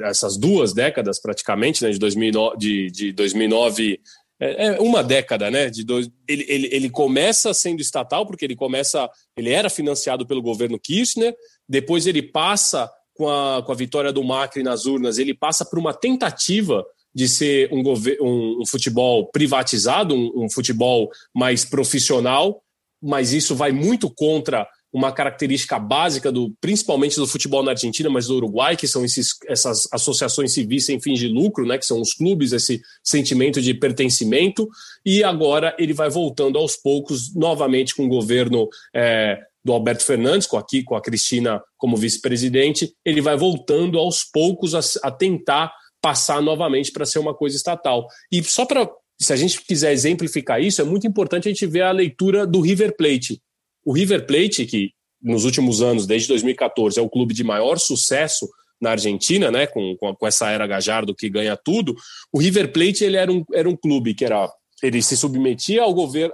[0.08, 4.00] essas duas décadas praticamente, né, de 2009, de, de 2009
[4.40, 5.70] é, é uma década, né?
[5.70, 9.08] De dois, ele, ele, ele começa sendo estatal, porque ele começa.
[9.38, 11.36] Ele era financiado pelo governo Kirchner,
[11.70, 15.78] depois ele passa com a, com a vitória do Macri nas urnas, ele passa por
[15.78, 17.84] uma tentativa de ser um,
[18.22, 22.62] um, um futebol privatizado, um, um, futebol mais profissional,
[23.02, 28.28] mas isso vai muito contra uma característica básica do, principalmente do futebol na Argentina, mas
[28.28, 32.02] do Uruguai, que são esses, essas associações civis sem fins de lucro, né, que são
[32.02, 34.68] os clubes, esse sentimento de pertencimento,
[35.06, 40.46] e agora ele vai voltando aos poucos, novamente com o governo é, do Alberto Fernandes,
[40.46, 45.72] com aqui com a Cristina como vice-presidente, ele vai voltando aos poucos a, a tentar
[46.02, 48.08] passar novamente para ser uma coisa estatal.
[48.32, 51.84] E só para, se a gente quiser exemplificar isso, é muito importante a gente ver
[51.84, 53.42] a leitura do River Plate.
[53.86, 58.50] O River Plate, que nos últimos anos, desde 2014, é o clube de maior sucesso
[58.82, 61.96] na Argentina, né, com, com, essa era Gajardo que ganha tudo,
[62.34, 65.94] o River Plate ele era um, era um clube que era ele se submetia ao
[65.94, 66.34] governo,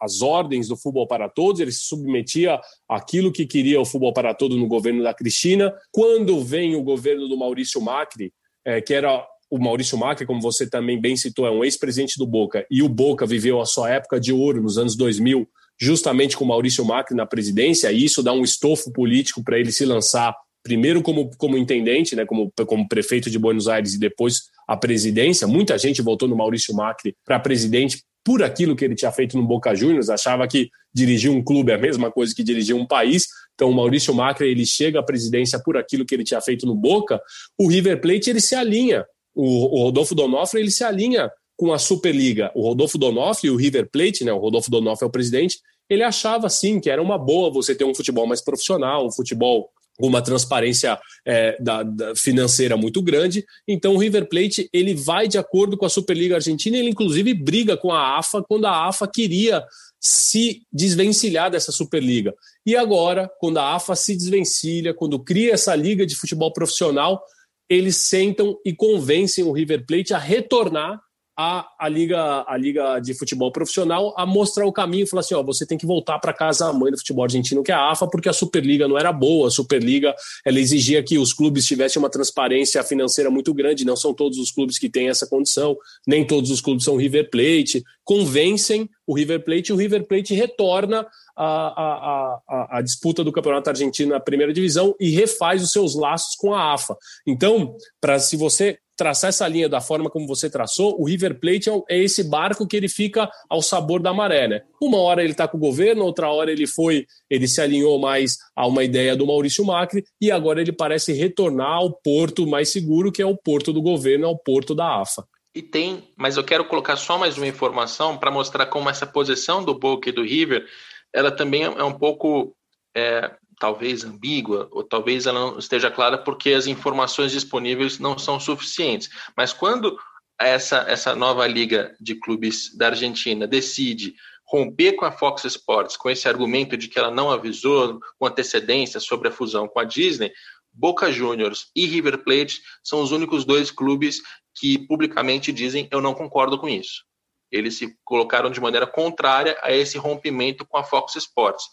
[0.00, 4.32] às ordens do futebol para todos, ele se submetia àquilo que queria o futebol para
[4.32, 5.74] todos no governo da Cristina.
[5.90, 8.32] Quando vem o governo do Maurício Macri,
[8.64, 12.26] é, que era o Maurício Macri, como você também bem citou, é um ex-presidente do
[12.26, 15.48] Boca, e o Boca viveu a sua época de ouro nos anos 2000,
[15.80, 19.72] justamente com o Maurício Macri na presidência, e isso dá um estofo político para ele
[19.72, 24.42] se lançar primeiro como, como intendente, né, como, como prefeito de Buenos Aires e depois
[24.66, 25.46] a presidência.
[25.46, 29.42] Muita gente votou no Maurício Macri para presidente por aquilo que ele tinha feito no
[29.42, 33.26] Boca Juniors, achava que dirigir um clube é a mesma coisa que dirigir um país.
[33.54, 36.74] Então, o Maurício Macri ele chega à presidência por aquilo que ele tinha feito no
[36.74, 37.18] Boca.
[37.58, 39.02] O River Plate ele se alinha.
[39.34, 42.52] O, o Rodolfo Donofre ele se alinha com a Superliga.
[42.54, 44.32] O Rodolfo Donofre e o River Plate, né?
[44.34, 45.60] O Rodolfo Donofre é o presidente.
[45.88, 49.70] Ele achava sim que era uma boa você ter um futebol mais profissional, um futebol
[50.06, 53.44] uma transparência é, da, da financeira muito grande.
[53.66, 57.76] Então o River Plate ele vai de acordo com a Superliga Argentina, ele inclusive briga
[57.76, 59.64] com a AFA quando a AFA queria
[60.00, 62.32] se desvencilhar dessa Superliga.
[62.64, 67.20] E agora, quando a AFA se desvencilha, quando cria essa liga de futebol profissional,
[67.68, 71.00] eles sentam e convencem o River Plate a retornar
[71.40, 75.36] a, a, liga, a liga de futebol profissional a mostrar o caminho e falar assim:
[75.36, 77.92] ó, você tem que voltar para casa a mãe do futebol argentino, que é a
[77.92, 79.46] AFA, porque a Superliga não era boa.
[79.46, 80.12] A Superliga
[80.44, 83.84] ela exigia que os clubes tivessem uma transparência financeira muito grande.
[83.84, 87.30] Não são todos os clubes que têm essa condição, nem todos os clubes são River
[87.30, 87.84] Plate.
[88.02, 93.70] Convencem o River Plate e o River Plate retorna a, a, a, disputa do Campeonato
[93.70, 96.96] Argentino na primeira divisão e refaz os seus laços com a AFA.
[97.24, 101.70] Então, para se você traçar essa linha da forma como você traçou, o River Plate
[101.70, 104.62] é, é esse barco que ele fica ao sabor da maré, né?
[104.82, 108.36] Uma hora ele está com o governo, outra hora ele foi, ele se alinhou mais
[108.56, 113.12] a uma ideia do Maurício Macri e agora ele parece retornar ao porto mais seguro,
[113.12, 115.24] que é o porto do governo, é o porto da AFA.
[115.54, 119.64] E tem, mas eu quero colocar só mais uma informação para mostrar como essa posição
[119.64, 120.66] do Boca e do River,
[121.14, 122.54] ela também é um pouco
[122.96, 128.38] é, talvez ambígua, ou talvez ela não esteja clara porque as informações disponíveis não são
[128.38, 129.10] suficientes.
[129.36, 129.98] Mas quando
[130.38, 134.14] essa, essa nova liga de clubes da Argentina decide
[134.46, 138.98] romper com a Fox Sports, com esse argumento de que ela não avisou com antecedência
[138.98, 140.32] sobre a fusão com a Disney,
[140.72, 144.22] Boca Juniors e River Plate são os únicos dois clubes
[144.54, 147.04] que publicamente dizem eu não concordo com isso.
[147.50, 151.64] Eles se colocaram de maneira contrária a esse rompimento com a Fox Sports.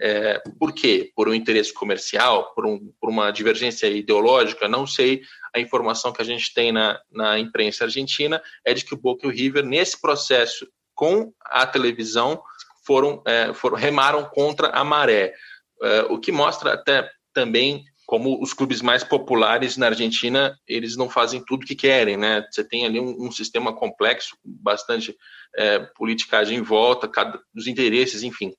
[0.00, 1.10] É, por quê?
[1.14, 4.68] Por um interesse comercial, por, um, por, uma divergência ideológica?
[4.68, 5.22] Não sei.
[5.54, 9.26] A informação que a gente tem na, na imprensa argentina é de que o Boca
[9.26, 12.42] e o River, nesse processo com a televisão,
[12.86, 15.34] foram, é, foram remaram contra a maré.
[15.82, 21.08] É, o que mostra até também como os clubes mais populares na Argentina, eles não
[21.08, 22.44] fazem tudo que querem, né?
[22.50, 25.16] Você tem ali um, um sistema complexo, bastante
[25.56, 28.52] é, politicagem em volta, cada, os interesses, enfim.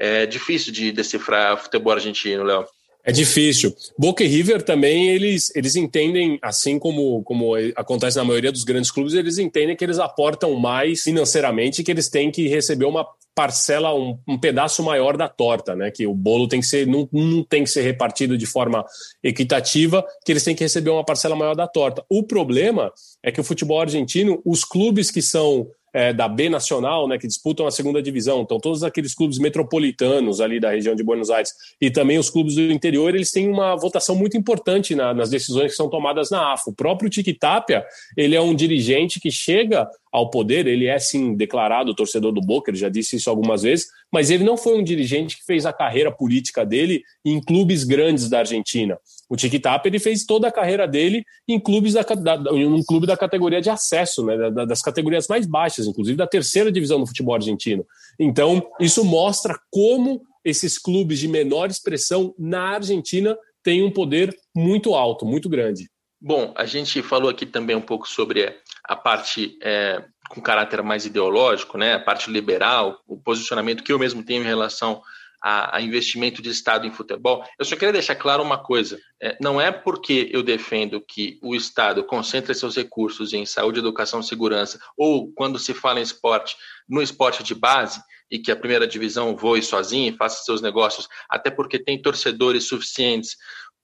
[0.00, 2.64] É difícil de decifrar futebol argentino, Léo.
[3.04, 3.74] É difícil.
[3.98, 8.90] Boca e River também, eles, eles entendem, assim como, como acontece na maioria dos grandes
[8.90, 13.94] clubes, eles entendem que eles aportam mais financeiramente, que eles têm que receber uma parcela,
[13.94, 15.90] um, um, pedaço maior da torta, né?
[15.90, 18.84] Que o bolo tem que ser, não, não tem que ser repartido de forma
[19.22, 22.04] equitativa, que eles têm que receber uma parcela maior da torta.
[22.08, 27.08] O problema é que o futebol argentino, os clubes que são é, da B Nacional,
[27.08, 28.42] né, que disputam a segunda divisão.
[28.42, 32.54] Então, todos aqueles clubes metropolitanos ali da região de Buenos Aires e também os clubes
[32.54, 36.52] do interior, eles têm uma votação muito importante na, nas decisões que são tomadas na
[36.52, 36.70] AFA.
[36.70, 37.84] O próprio Tiki Tapia,
[38.16, 42.70] ele é um dirigente que chega ao poder, ele é sim declarado torcedor do Boca,
[42.70, 45.72] ele já disse isso algumas vezes, mas ele não foi um dirigente que fez a
[45.72, 48.98] carreira política dele em clubes grandes da Argentina.
[49.30, 53.06] O Tiki Tapia, ele fez toda a carreira dele em clubes da, da, um clube
[53.06, 57.06] da categoria de acesso, né, da, das categorias mais baixas, inclusive da terceira divisão do
[57.06, 57.86] futebol argentino.
[58.18, 64.94] Então, isso mostra como esses clubes de menor expressão na Argentina têm um poder muito
[64.94, 65.88] alto, muito grande.
[66.20, 68.52] Bom, a gente falou aqui também um pouco sobre
[68.84, 73.98] a parte é, com caráter mais ideológico, né, a parte liberal, o posicionamento que eu
[73.98, 75.00] mesmo tenho em relação
[75.42, 77.44] a, a, investimento de Estado em futebol.
[77.58, 81.54] Eu só queria deixar claro uma coisa: é, não é porque eu defendo que o
[81.54, 86.56] Estado concentre seus recursos em saúde, educação, segurança, ou quando se fala em esporte,
[86.88, 91.08] no esporte de base, e que a primeira divisão voe sozinha e faça seus negócios,
[91.28, 93.36] até porque tem torcedores suficientes.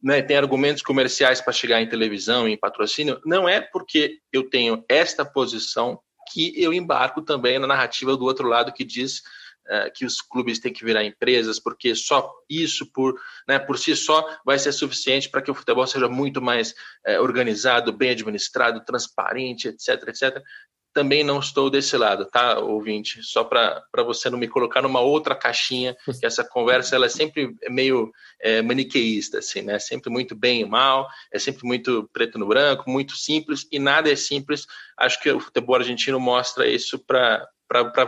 [0.03, 4.85] Né, tem argumentos comerciais para chegar em televisão, em patrocínio, não é porque eu tenho
[4.91, 5.99] esta posição
[6.31, 9.23] que eu embarco também na narrativa do outro lado que diz
[9.69, 13.15] é, que os clubes têm que virar empresas, porque só isso por,
[13.49, 16.75] né, por si só vai ser suficiente para que o futebol seja muito mais
[17.05, 20.43] é, organizado, bem administrado, transparente, etc, etc.
[20.93, 23.23] Também não estou desse lado, tá, ouvinte?
[23.23, 27.55] Só para você não me colocar numa outra caixinha, que essa conversa ela é sempre
[27.69, 29.79] meio é, maniqueísta, assim, né?
[29.79, 34.11] Sempre muito bem e mal, é sempre muito preto no branco, muito simples, e nada
[34.11, 34.67] é simples.
[34.97, 37.47] Acho que o futebol argentino mostra isso para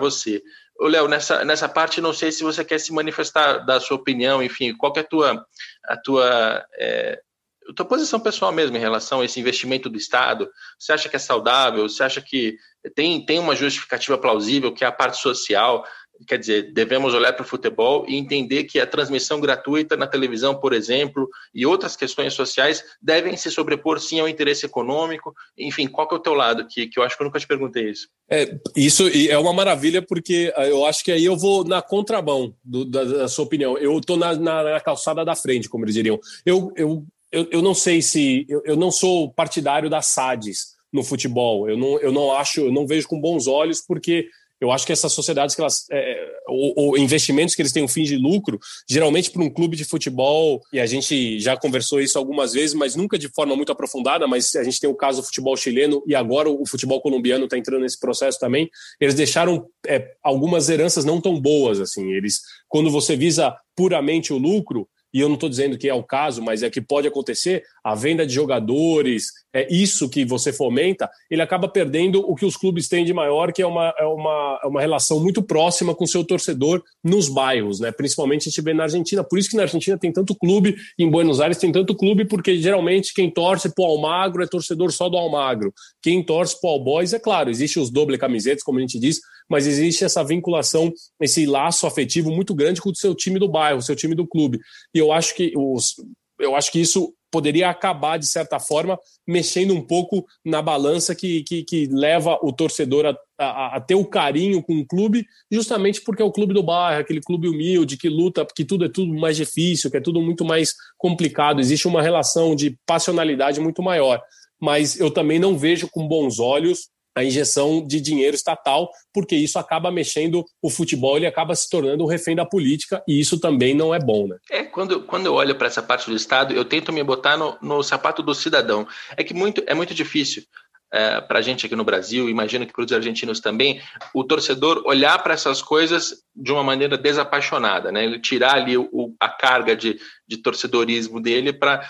[0.00, 0.42] você.
[0.86, 4.72] Léo, nessa, nessa parte, não sei se você quer se manifestar da sua opinião, enfim,
[4.76, 5.46] qual é a tua,
[5.84, 7.20] a tua, é,
[7.68, 10.48] a tua posição pessoal mesmo em relação a esse investimento do Estado?
[10.78, 11.88] Você acha que é saudável?
[11.88, 12.56] Você acha que
[12.94, 15.84] tem, tem uma justificativa plausível, que é a parte social?
[16.26, 20.54] Quer dizer, devemos olhar para o futebol e entender que a transmissão gratuita na televisão,
[20.54, 25.34] por exemplo, e outras questões sociais devem se sobrepor sim ao interesse econômico.
[25.56, 26.66] Enfim, qual que é o teu lado?
[26.66, 28.08] Que, que eu acho que eu nunca te perguntei isso.
[28.30, 32.54] É, isso é uma maravilha, porque ah, eu acho que aí eu vou na contramão
[32.64, 33.78] do, da, da, sua opinião.
[33.78, 36.18] Eu estou na, na, na, calçada da frente, como eles diriam.
[36.44, 38.44] Eu, eu, eu, eu não sei se.
[38.48, 41.68] Eu, eu não sou partidário das SADs no futebol.
[41.68, 44.28] Eu não, eu não acho, eu não vejo com bons olhos, porque
[44.60, 47.88] eu acho que essas sociedades que elas, é, ou, ou, investimentos que eles têm um
[47.88, 52.18] fim de lucro, geralmente para um clube de futebol, e a gente já conversou isso
[52.18, 55.26] algumas vezes, mas nunca de forma muito aprofundada, mas a gente tem o caso do
[55.26, 58.68] futebol chileno e agora o futebol colombiano está entrando nesse processo também.
[59.00, 62.12] Eles deixaram é, algumas heranças não tão boas assim.
[62.12, 66.02] Eles, quando você visa puramente o lucro, e eu não estou dizendo que é o
[66.02, 71.08] caso, mas é que pode acontecer, a venda de jogadores, é isso que você fomenta,
[71.30, 74.60] ele acaba perdendo o que os clubes têm de maior, que é uma, é uma,
[74.62, 77.90] é uma relação muito próxima com o seu torcedor nos bairros, né?
[77.90, 79.24] Principalmente a gente vê na Argentina.
[79.24, 82.58] Por isso que na Argentina tem tanto clube, em Buenos Aires tem tanto clube, porque
[82.58, 85.72] geralmente quem torce para o Almagro é torcedor só do Almagro.
[86.02, 89.20] Quem torce para o Boys, é claro, existe os doble camisetas, como a gente diz,
[89.48, 93.78] mas existe essa vinculação, esse laço afetivo muito grande com o seu time do bairro,
[93.78, 94.58] o seu time do clube.
[94.94, 95.94] E eu acho que os,
[96.38, 101.42] eu acho que isso poderia acabar, de certa forma, mexendo um pouco na balança que,
[101.42, 106.00] que, que leva o torcedor a, a, a, ter o carinho com o clube, justamente
[106.00, 109.12] porque é o clube do bairro, aquele clube humilde que luta, que tudo é tudo
[109.14, 114.22] mais difícil, que é tudo muito mais complicado, existe uma relação de passionalidade muito maior.
[114.60, 119.58] Mas eu também não vejo com bons olhos a injeção de dinheiro estatal, porque isso
[119.58, 123.74] acaba mexendo o futebol, ele acaba se tornando um refém da política, e isso também
[123.74, 124.36] não é bom, né?
[124.50, 127.56] É, quando, quando eu olho para essa parte do Estado, eu tento me botar no,
[127.60, 128.86] no sapato do cidadão.
[129.16, 130.42] É que muito, é muito difícil.
[130.90, 133.80] É, para a gente aqui no Brasil, imagino que para os argentinos também,
[134.14, 138.04] o torcedor olhar para essas coisas de uma maneira desapaixonada, né?
[138.04, 141.86] Ele tirar ali o, a carga de, de torcedorismo dele para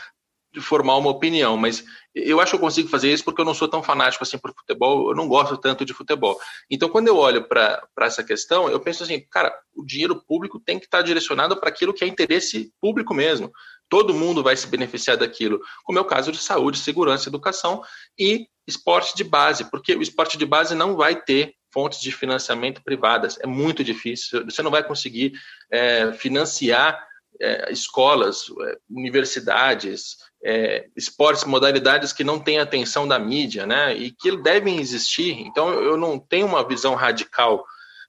[0.60, 1.84] formar uma opinião, mas
[2.14, 4.52] eu acho que eu consigo fazer isso porque eu não sou tão fanático assim por
[4.54, 6.38] futebol, eu não gosto tanto de futebol.
[6.70, 10.78] Então, quando eu olho para essa questão, eu penso assim, cara, o dinheiro público tem
[10.78, 13.52] que estar direcionado para aquilo que é interesse público mesmo.
[13.88, 17.82] Todo mundo vai se beneficiar daquilo, como é o caso de saúde, segurança, educação
[18.18, 22.82] e esporte de base, porque o esporte de base não vai ter fontes de financiamento
[22.82, 25.32] privadas, é muito difícil, você não vai conseguir
[25.70, 27.06] é, financiar
[27.40, 33.96] é, escolas, é, universidades, é, esportes, modalidades que não têm atenção da mídia, né?
[33.96, 35.38] E que devem existir.
[35.40, 37.64] Então, eu não tenho uma visão radical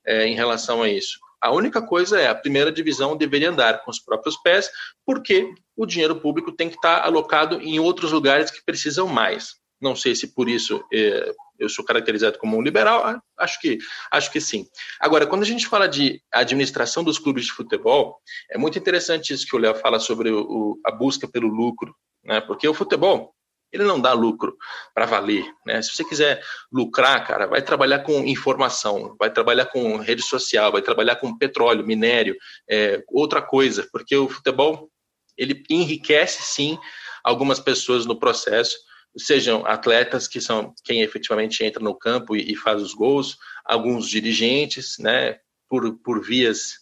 [0.05, 1.19] é, em relação a isso.
[1.41, 4.69] A única coisa é a primeira divisão deveria andar com os próprios pés,
[5.05, 9.55] porque o dinheiro público tem que estar alocado em outros lugares que precisam mais.
[9.81, 13.77] Não sei se por isso é, eu sou caracterizado como um liberal, acho que,
[14.11, 14.67] acho que sim.
[14.99, 18.17] Agora, quando a gente fala de administração dos clubes de futebol,
[18.51, 22.41] é muito interessante isso que o Léo fala sobre o, a busca pelo lucro, né?
[22.41, 23.33] porque o futebol
[23.71, 24.57] ele não dá lucro
[24.93, 25.45] para valer.
[25.65, 25.81] Né?
[25.81, 30.81] Se você quiser lucrar, cara, vai trabalhar com informação, vai trabalhar com rede social, vai
[30.81, 32.35] trabalhar com petróleo, minério,
[32.69, 34.89] é, outra coisa, porque o futebol
[35.37, 36.77] ele enriquece sim
[37.23, 38.77] algumas pessoas no processo,
[39.17, 44.09] sejam atletas que são quem efetivamente entra no campo e, e faz os gols, alguns
[44.09, 45.37] dirigentes, né,
[45.69, 46.73] por, por vias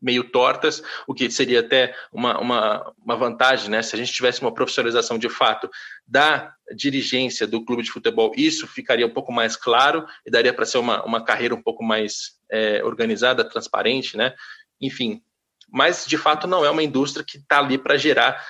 [0.00, 3.82] meio tortas, o que seria até uma, uma, uma vantagem, né?
[3.82, 5.70] Se a gente tivesse uma profissionalização de fato
[6.06, 10.66] da dirigência do clube de futebol, isso ficaria um pouco mais claro e daria para
[10.66, 14.34] ser uma, uma carreira um pouco mais é, organizada, transparente, né?
[14.80, 15.22] Enfim,
[15.70, 18.44] mas de fato não é uma indústria que está ali para gerar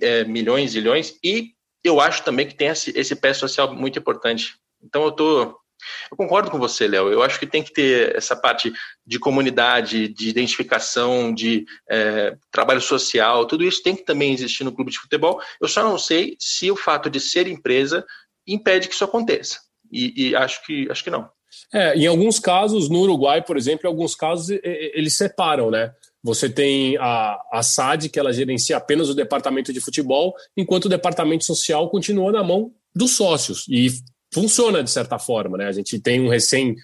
[0.00, 1.52] é, milhões e milhões e
[1.82, 4.56] eu acho também que tem esse, esse pé social muito importante.
[4.82, 5.58] Então eu estou
[6.10, 7.08] eu concordo com você, Léo.
[7.12, 8.72] Eu acho que tem que ter essa parte
[9.06, 14.72] de comunidade, de identificação, de é, trabalho social, tudo isso tem que também existir no
[14.72, 15.40] clube de futebol.
[15.60, 18.04] Eu só não sei se o fato de ser empresa
[18.46, 19.58] impede que isso aconteça.
[19.90, 21.28] E, e acho que acho que não.
[21.72, 25.92] É, em alguns casos, no Uruguai, por exemplo, em alguns casos eles separam, né?
[26.22, 30.88] Você tem a, a SAD, que ela gerencia apenas o departamento de futebol, enquanto o
[30.88, 33.64] departamento social continua na mão dos sócios.
[33.68, 33.88] E
[34.32, 35.66] funciona de certa forma, né?
[35.66, 36.76] A gente tem um recém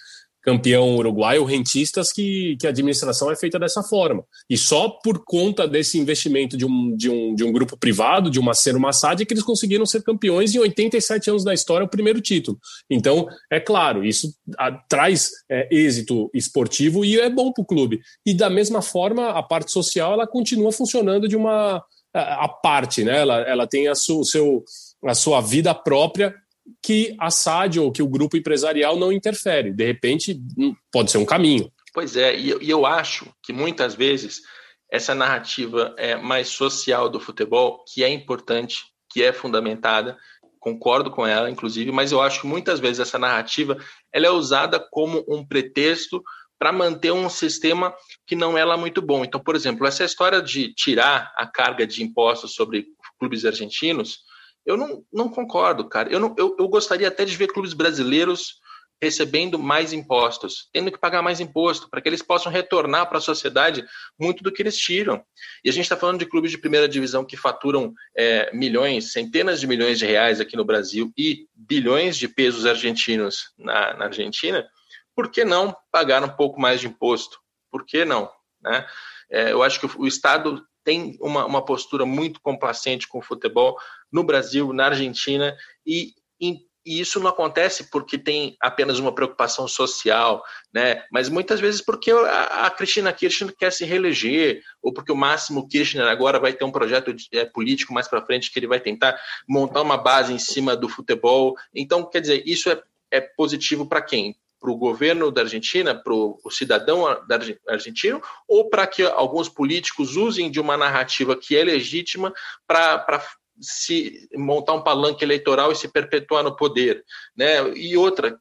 [0.45, 4.23] campeão uruguaio, rentistas, que, que a administração é feita dessa forma.
[4.49, 8.39] E só por conta desse investimento de um, de um, de um grupo privado, de
[8.39, 12.21] uma Cero Massad, que eles conseguiram ser campeões em 87 anos da história, o primeiro
[12.21, 12.59] título.
[12.91, 18.01] Então, é claro, isso a, traz é, êxito esportivo e é bom para o clube.
[18.27, 21.83] E da mesma forma, a parte social ela continua funcionando de uma
[22.13, 23.21] a, a parte, né?
[23.21, 24.63] Ela, ela tem a, su, seu,
[25.07, 26.35] a sua vida própria
[26.83, 29.73] que a SAD ou que o grupo empresarial não interfere.
[29.73, 31.71] De repente, hum, pode ser um caminho.
[31.93, 34.43] Pois é, e eu acho que muitas vezes
[34.91, 40.17] essa narrativa é mais social do futebol, que é importante, que é fundamentada,
[40.59, 43.77] concordo com ela, inclusive, mas eu acho que muitas vezes essa narrativa
[44.13, 46.23] ela é usada como um pretexto
[46.59, 47.95] para manter um sistema
[48.27, 49.25] que não é lá muito bom.
[49.25, 52.87] Então, por exemplo, essa história de tirar a carga de impostos sobre
[53.19, 54.21] clubes argentinos,
[54.65, 56.11] eu não, não concordo, cara.
[56.11, 58.61] Eu, não, eu, eu gostaria até de ver clubes brasileiros
[59.03, 63.21] recebendo mais impostos, tendo que pagar mais imposto, para que eles possam retornar para a
[63.21, 63.85] sociedade
[64.19, 65.23] muito do que eles tiram.
[65.63, 69.61] E a gente está falando de clubes de primeira divisão que faturam é, milhões, centenas
[69.61, 74.67] de milhões de reais aqui no Brasil e bilhões de pesos argentinos na, na Argentina.
[75.15, 77.39] Por que não pagar um pouco mais de imposto?
[77.71, 78.31] Por que não?
[78.63, 78.87] Né?
[79.31, 83.77] É, eu acho que o Estado tem uma, uma postura muito complacente com o futebol
[84.13, 85.57] no Brasil, na Argentina,
[85.87, 91.03] e, e, e isso não acontece porque tem apenas uma preocupação social, né?
[91.11, 95.67] mas muitas vezes porque a, a Cristina Kirchner quer se reeleger, ou porque o Máximo
[95.67, 98.81] Kirchner agora vai ter um projeto de, é, político mais para frente que ele vai
[98.81, 99.19] tentar
[99.49, 101.57] montar uma base em cima do futebol.
[101.75, 104.37] Então, quer dizer, isso é, é positivo para quem?
[104.65, 107.05] Para o governo da Argentina, para o cidadão
[107.69, 112.33] argentino, ou para que alguns políticos usem de uma narrativa que é legítima
[112.67, 113.23] para
[113.61, 117.05] se montar um palanque eleitoral e se perpetuar no poder,
[117.37, 117.69] né?
[117.77, 118.39] E outra,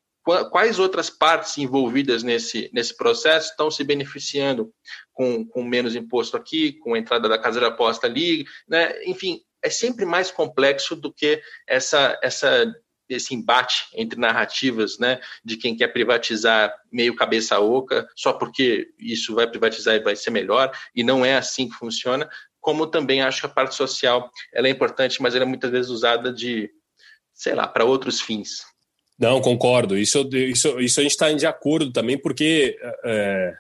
[0.50, 4.72] quais outras partes envolvidas nesse, nesse processo estão se beneficiando
[5.12, 8.94] com, com menos imposto aqui, com a entrada da casa de aposta ali, né?
[9.04, 12.74] Enfim, é sempre mais complexo do que essa essa
[13.10, 19.36] esse embate entre narrativas, né, de quem quer privatizar meio cabeça oca, só porque isso
[19.36, 22.30] vai privatizar e vai ser melhor, e não é assim que funciona,
[22.60, 25.92] como também acho que a parte social ela é importante, mas ela é muitas vezes
[25.92, 26.70] usada de,
[27.34, 28.64] sei lá, para outros fins.
[29.20, 29.98] Não, concordo.
[29.98, 32.76] Isso, isso, isso a gente está de acordo também, porque
[33.06, 33.54] é,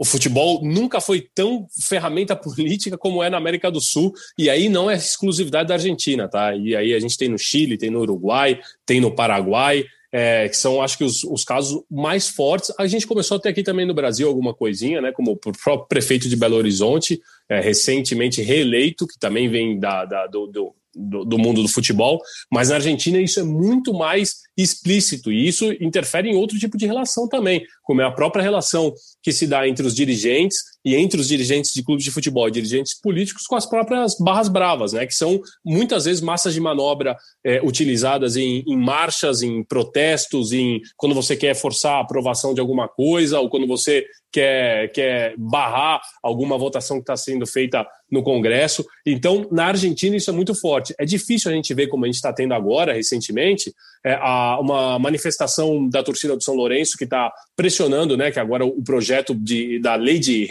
[0.00, 4.66] o futebol nunca foi tão ferramenta política como é na América do Sul, e aí
[4.66, 6.56] não é exclusividade da Argentina, tá?
[6.56, 10.56] E aí a gente tem no Chile, tem no Uruguai, tem no Paraguai, é, que
[10.56, 12.72] são, acho que, os, os, casos mais fortes.
[12.78, 15.12] A gente começou a ter aqui também no Brasil alguma coisinha, né?
[15.12, 17.20] Como o próprio prefeito de Belo Horizonte,
[17.50, 22.20] é, recentemente reeleito, que também vem da, da do, do do, do, mundo do futebol,
[22.50, 26.86] mas na Argentina isso é muito mais explícito e isso interfere em outro tipo de
[26.86, 27.64] relação também.
[27.82, 28.92] como é a própria relação
[29.22, 32.50] que se dá entre os dirigentes e entre os dirigentes de clubes de futebol e
[32.50, 37.16] dirigentes políticos com as próprias barras bravas, né, que são muitas vezes massas de manobra
[37.44, 42.60] é, utilizadas em, em, marchas, em protestos, em quando você quer forçar a aprovação de
[42.60, 48.22] alguma coisa ou quando você quer, quer barrar alguma votação que está sendo feita no
[48.22, 48.84] Congresso.
[49.06, 50.94] Então, na Argentina, isso é muito forte.
[50.98, 53.72] É difícil a gente ver, como a gente está tendo agora, recentemente,
[54.04, 58.64] é, a, uma manifestação da torcida do São Lourenço que está pressionando, né, que agora
[58.64, 60.48] o projeto de, da lei de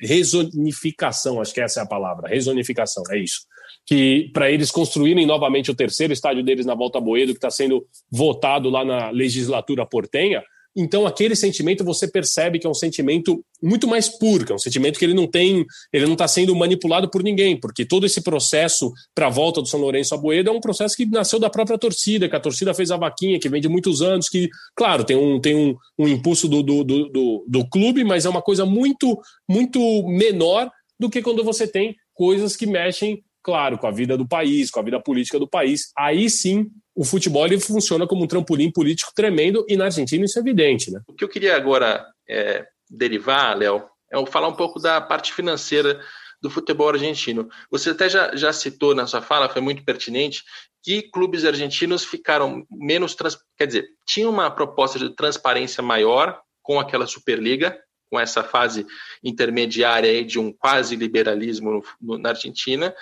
[0.00, 3.46] rezonificação, acho que essa é a palavra, rezonificação, é isso
[3.86, 7.86] que para eles construírem novamente o terceiro estádio deles na Volta Boedo, que está sendo
[8.10, 10.42] votado lá na legislatura portenha,
[10.76, 14.58] então aquele sentimento você percebe que é um sentimento muito mais puro, que é um
[14.58, 18.20] sentimento que ele não tem, ele não está sendo manipulado por ninguém, porque todo esse
[18.20, 21.48] processo para a volta do São Lourenço a Boedo é um processo que nasceu da
[21.48, 25.04] própria torcida, que a torcida fez a vaquinha, que vem de muitos anos, que, claro,
[25.04, 28.66] tem um, tem um, um impulso do, do, do, do, clube, mas é uma coisa
[28.66, 29.18] muito,
[29.48, 30.70] muito menor
[31.00, 34.80] do que quando você tem coisas que mexem claro, com a vida do país, com
[34.80, 35.92] a vida política do país.
[35.96, 36.66] Aí sim,
[36.96, 40.90] o futebol ele funciona como um trampolim político tremendo e na Argentina isso é evidente.
[40.90, 41.00] Né?
[41.06, 46.00] O que eu queria agora é, derivar, Léo, é falar um pouco da parte financeira
[46.40, 47.48] do futebol argentino.
[47.70, 50.42] Você até já, já citou na sua fala, foi muito pertinente,
[50.82, 53.14] que clubes argentinos ficaram menos.
[53.14, 53.36] Trans...
[53.58, 57.78] Quer dizer, tinha uma proposta de transparência maior com aquela Superliga,
[58.10, 58.86] com essa fase
[59.22, 62.94] intermediária de um quase liberalismo no, no, na Argentina,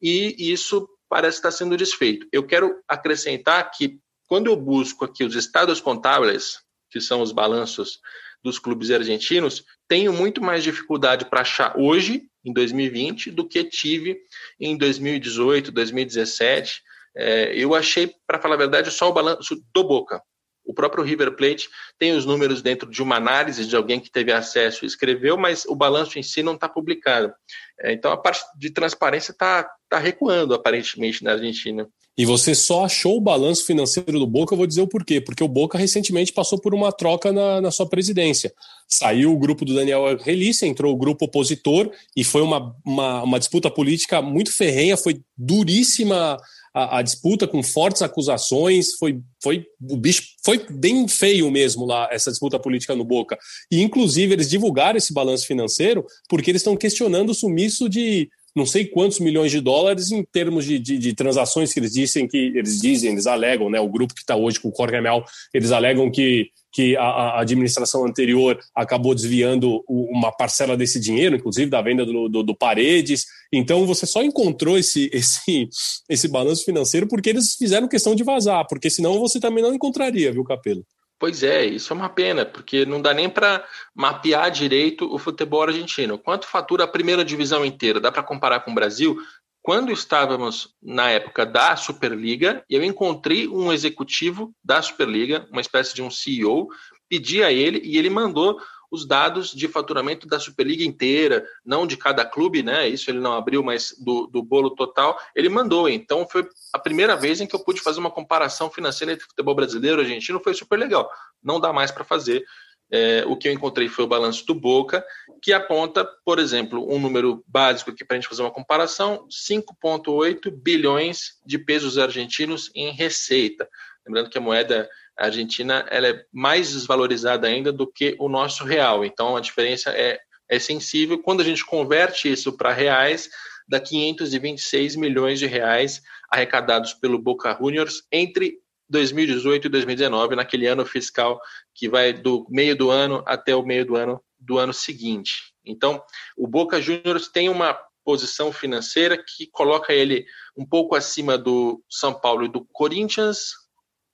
[0.00, 2.26] e isso parece estar sendo desfeito.
[2.32, 8.00] Eu quero acrescentar que, quando eu busco aqui os estados contábeis, que são os balanços
[8.42, 14.22] dos clubes argentinos, tenho muito mais dificuldade para achar hoje, em 2020, do que tive
[14.58, 16.80] em 2018, 2017.
[17.14, 20.22] É, eu achei, para falar a verdade, só o balanço do Boca.
[20.64, 24.32] O próprio River Plate tem os números dentro de uma análise de alguém que teve
[24.32, 27.34] acesso e escreveu, mas o balanço em si não está publicado.
[27.80, 31.86] É, então a parte de transparência está tá recuando, aparentemente, na Argentina.
[32.16, 35.20] E você só achou o balanço financeiro do Boca, eu vou dizer o porquê.
[35.20, 38.52] Porque o Boca recentemente passou por uma troca na, na sua presidência.
[38.88, 43.38] Saiu o grupo do Daniel Relice, entrou o grupo opositor, e foi uma, uma, uma
[43.38, 46.38] disputa política muito ferrenha, foi duríssima
[46.74, 52.08] a, a, disputa com fortes acusações, foi, foi o bicho foi bem feio mesmo lá
[52.10, 53.38] essa disputa política no Boca.
[53.70, 58.66] E inclusive eles divulgaram esse balanço financeiro porque eles estão questionando o sumiço de não
[58.66, 62.52] sei quantos milhões de dólares em termos de, de, de, transações que eles dizem que
[62.54, 63.80] eles dizem, eles alegam, né?
[63.80, 65.24] O grupo que está hoje com o Jorge Mel,
[65.54, 71.70] eles alegam que, que a, a, administração anterior acabou desviando uma parcela desse dinheiro, inclusive
[71.70, 73.24] da venda do, do, do, Paredes.
[73.52, 75.68] Então você só encontrou esse, esse,
[76.08, 80.30] esse balanço financeiro porque eles fizeram questão de vazar, porque senão você também não encontraria,
[80.30, 80.84] viu, Capelo?
[81.22, 83.64] Pois é, isso é uma pena, porque não dá nem para
[83.94, 86.18] mapear direito o futebol argentino.
[86.18, 88.00] Quanto fatura a primeira divisão inteira?
[88.00, 89.16] Dá para comparar com o Brasil?
[89.62, 96.02] Quando estávamos na época da Superliga, eu encontrei um executivo da Superliga, uma espécie de
[96.02, 96.66] um CEO,
[97.08, 98.60] pedi a ele e ele mandou
[98.92, 102.86] os dados de faturamento da Superliga inteira, não de cada clube, né?
[102.86, 105.88] Isso ele não abriu, mas do, do bolo total, ele mandou.
[105.88, 109.54] Então foi a primeira vez em que eu pude fazer uma comparação financeira entre futebol
[109.54, 111.10] brasileiro e argentino, foi super legal.
[111.42, 112.44] Não dá mais para fazer.
[112.90, 115.02] É, o que eu encontrei foi o balanço do Boca,
[115.40, 120.50] que aponta, por exemplo, um número básico aqui para a gente fazer uma comparação: 5,8
[120.50, 123.66] bilhões de pesos argentinos em receita.
[124.06, 124.86] Lembrando que a moeda
[125.18, 129.04] a Argentina ela é mais desvalorizada ainda do que o nosso real.
[129.04, 131.18] Então a diferença é, é sensível.
[131.18, 133.28] Quando a gente converte isso para reais,
[133.68, 138.58] dá 526 milhões de reais arrecadados pelo Boca Juniors entre
[138.88, 141.40] 2018 e 2019, naquele ano fiscal
[141.74, 145.54] que vai do meio do ano até o meio do ano do ano seguinte.
[145.64, 146.02] Então,
[146.36, 152.12] o Boca Juniors tem uma posição financeira que coloca ele um pouco acima do São
[152.12, 153.52] Paulo e do Corinthians,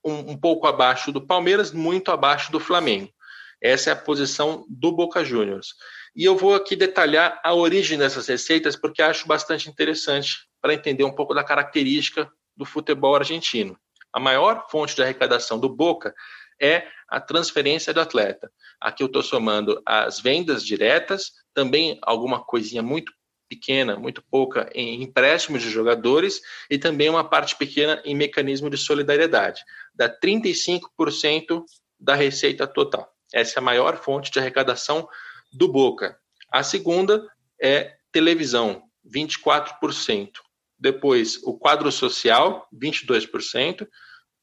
[0.04, 3.12] um, um pouco abaixo do Palmeiras, muito abaixo do Flamengo.
[3.60, 5.74] Essa é a posição do Boca Juniors.
[6.14, 11.04] E eu vou aqui detalhar a origem dessas receitas, porque acho bastante interessante para entender
[11.04, 13.78] um pouco da característica do futebol argentino.
[14.12, 16.14] A maior fonte de arrecadação do Boca
[16.60, 18.50] é a transferência do atleta.
[18.80, 23.12] Aqui eu estou somando as vendas diretas, também alguma coisinha muito
[23.48, 26.40] pequena, muito pouca em empréstimos de jogadores
[26.70, 29.62] e também uma parte pequena em mecanismo de solidariedade.
[29.94, 31.64] Dá 35%
[31.98, 33.10] da receita total.
[33.32, 35.08] Essa é a maior fonte de arrecadação
[35.52, 36.18] do Boca.
[36.50, 37.26] A segunda
[37.60, 40.30] é televisão, 24%.
[40.78, 43.86] Depois, o quadro social, 22%.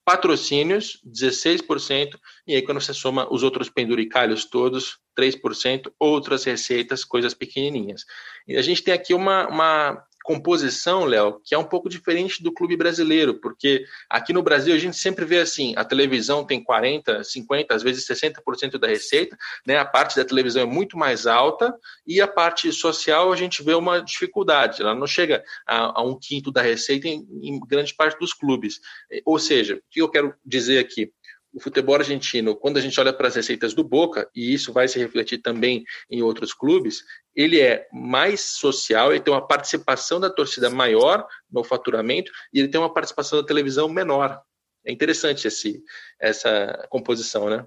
[0.04, 7.34] patrocínios, 16%, e aí quando você soma os outros penduricalhos todos, 3%, outras receitas, coisas
[7.34, 8.06] pequenininhas.
[8.48, 12.52] E a gente tem aqui uma, uma composição, Léo, que é um pouco diferente do
[12.52, 17.24] clube brasileiro, porque aqui no Brasil a gente sempre vê assim, a televisão tem 40,
[17.24, 19.38] 50, às vezes 60% da receita,
[19.68, 19.78] né?
[19.78, 21.72] A parte da televisão é muito mais alta
[22.08, 26.18] e a parte social a gente vê uma dificuldade, ela não chega a, a um
[26.20, 28.82] quinto da receita em, em grande parte dos clubes.
[29.24, 31.12] Ou seja, o que eu quero dizer aqui?
[31.56, 34.90] O futebol argentino, quando a gente olha para as receitas do Boca, e isso vai
[34.90, 37.02] se refletir também em outros clubes,
[37.34, 42.68] ele é mais social, ele tem uma participação da torcida maior no faturamento e ele
[42.68, 44.42] tem uma participação da televisão menor.
[44.86, 45.82] É interessante esse,
[46.20, 47.66] essa composição, né?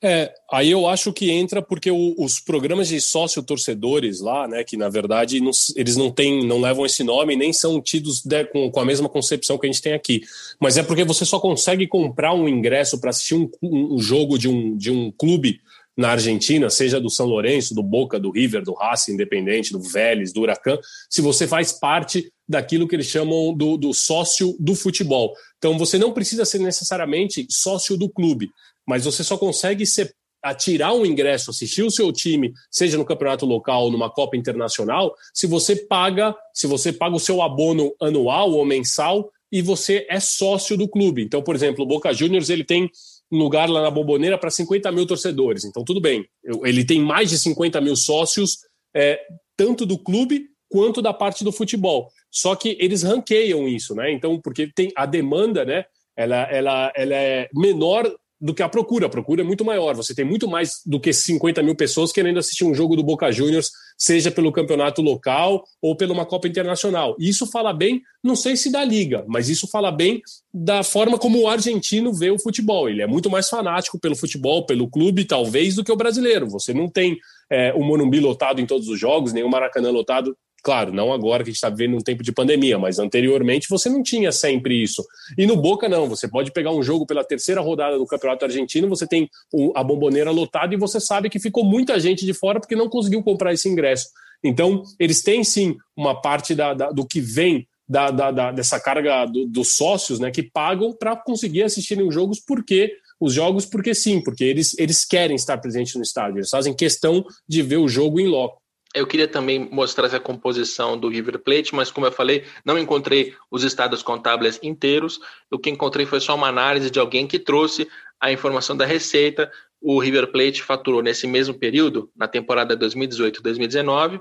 [0.00, 4.76] É, aí eu acho que entra porque o, os programas de sócio-torcedores lá, né, que
[4.76, 8.70] na verdade não, eles não têm, não levam esse nome, nem são tidos de, com,
[8.70, 10.20] com, a mesma concepção que a gente tem aqui.
[10.60, 14.48] Mas é porque você só consegue comprar um ingresso para assistir um, um, jogo de
[14.48, 15.60] um, de um clube
[15.96, 20.32] na Argentina, seja do São Lourenço, do Boca, do River, do Racing Independente, do Vélez,
[20.32, 20.78] do Huracan,
[21.10, 25.34] se você faz parte daquilo que eles chamam do, do sócio do futebol.
[25.58, 28.48] Então você não precisa ser necessariamente sócio do clube
[28.88, 33.44] mas você só consegue ser, atirar um ingresso, assistir o seu time, seja no campeonato
[33.44, 38.50] local ou numa Copa Internacional, se você paga, se você paga o seu abono anual
[38.52, 41.22] ou mensal e você é sócio do clube.
[41.22, 42.90] Então, por exemplo, o Boca Juniors ele tem
[43.30, 45.64] um lugar lá na Bomboneira para 50 mil torcedores.
[45.64, 46.26] Então, tudo bem.
[46.64, 48.58] Ele tem mais de 50 mil sócios,
[48.94, 49.20] é,
[49.54, 52.08] tanto do clube quanto da parte do futebol.
[52.30, 54.12] Só que eles ranqueiam isso, né?
[54.12, 55.84] Então, porque tem a demanda, né?
[56.16, 58.10] Ela, ela, ela é menor
[58.40, 59.06] do que a procura.
[59.06, 59.94] A procura é muito maior.
[59.96, 63.30] Você tem muito mais do que 50 mil pessoas querendo assistir um jogo do Boca
[63.32, 67.16] Juniors, seja pelo campeonato local ou pela uma Copa Internacional.
[67.18, 70.22] Isso fala bem, não sei se da liga, mas isso fala bem
[70.54, 72.88] da forma como o argentino vê o futebol.
[72.88, 76.48] Ele é muito mais fanático pelo futebol, pelo clube, talvez, do que o brasileiro.
[76.48, 77.18] Você não tem
[77.50, 81.44] é, o Morumbi lotado em todos os jogos, nem o Maracanã lotado Claro, não agora
[81.44, 84.82] que a gente está vivendo um tempo de pandemia, mas anteriormente você não tinha sempre
[84.82, 85.04] isso.
[85.36, 86.08] E no Boca, não.
[86.08, 89.30] Você pode pegar um jogo pela terceira rodada do Campeonato Argentino, você tem
[89.74, 93.22] a bomboneira lotada e você sabe que ficou muita gente de fora porque não conseguiu
[93.22, 94.08] comprar esse ingresso.
[94.42, 99.24] Então, eles têm sim uma parte da, da, do que vem da, da dessa carga
[99.24, 103.94] do, dos sócios né, que pagam para conseguir assistirem os jogos, porque os jogos, porque
[103.94, 107.88] sim, porque eles, eles querem estar presentes no estádio, eles fazem questão de ver o
[107.88, 108.60] jogo em loco.
[108.94, 113.34] Eu queria também mostrar essa composição do River Plate, mas como eu falei, não encontrei
[113.50, 115.20] os estados contábeis inteiros.
[115.50, 117.86] O que encontrei foi só uma análise de alguém que trouxe
[118.18, 119.50] a informação da receita.
[119.80, 124.20] O River Plate faturou nesse mesmo período, na temporada 2018-2019,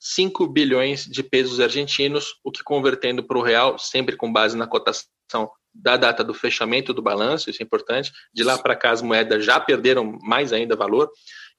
[0.00, 4.66] 5 bilhões de pesos argentinos, o que convertendo para o real, sempre com base na
[4.66, 8.12] cotação da data do fechamento do balanço, isso é importante.
[8.32, 11.10] De lá para cá as moedas já perderam mais ainda valor.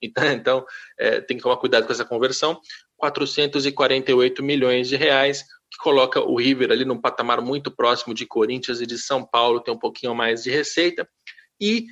[0.02, 0.66] Então, então
[0.98, 2.60] é, tem que tomar cuidado com essa conversão.
[2.98, 8.82] 448 milhões de reais, que coloca o River ali num patamar muito próximo de Corinthians
[8.82, 11.08] e de São Paulo, tem um pouquinho mais de receita.
[11.62, 11.86] E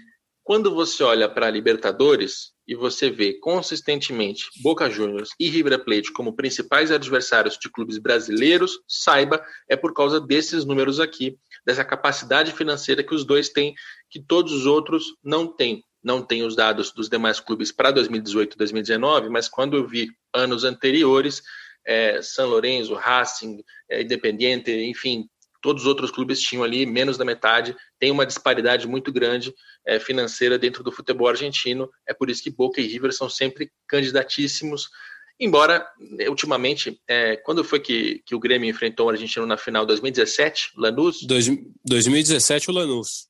[0.44, 6.12] quando você olha para a Libertadores e você vê consistentemente Boca Juniors e River Plate
[6.12, 12.52] como principais adversários de clubes brasileiros, saiba, é por causa desses números aqui, dessa capacidade
[12.54, 13.74] financeira que os dois têm,
[14.10, 18.54] que todos os outros não têm não tenho os dados dos demais clubes para 2018
[18.54, 21.44] e 2019, mas quando eu vi anos anteriores,
[21.86, 25.26] é, São Lourenço, Racing, é, Independiente, enfim,
[25.62, 27.76] todos os outros clubes tinham ali menos da metade.
[28.00, 29.54] Tem uma disparidade muito grande
[29.86, 31.90] é, financeira dentro do futebol argentino.
[32.08, 34.90] É por isso que Boca e River são sempre candidatíssimos.
[35.38, 35.86] Embora,
[36.30, 40.72] ultimamente, é, quando foi que, que o Grêmio enfrentou o argentino na final 2017?
[40.78, 41.22] Lanús?
[41.24, 41.48] Dois,
[41.86, 43.28] 2017, o Lanús.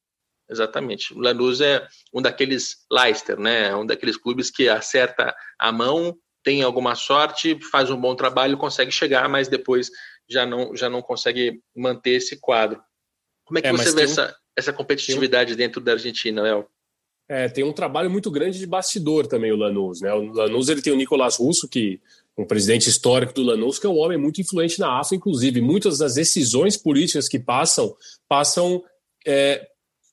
[0.50, 1.14] Exatamente.
[1.14, 3.76] O Lanús é um daqueles Leicester, né?
[3.76, 8.92] Um daqueles clubes que acerta a mão, tem alguma sorte, faz um bom trabalho, consegue
[8.92, 9.90] chegar, mas depois
[10.30, 12.82] já não, já não consegue manter esse quadro.
[13.46, 14.04] Como é que é, você vê um...
[14.06, 15.58] essa, essa competitividade um...
[15.58, 16.66] dentro da Argentina, Léo?
[17.30, 20.14] É, tem um trabalho muito grande de bastidor também o Lanús, né?
[20.14, 22.00] O Lanús ele tem o Nicolás Russo, que
[22.38, 25.98] um presidente histórico do Lanús, que é um homem muito influente na AFA, inclusive muitas
[25.98, 27.94] das decisões políticas que passam
[28.30, 28.82] passam
[29.26, 29.68] é,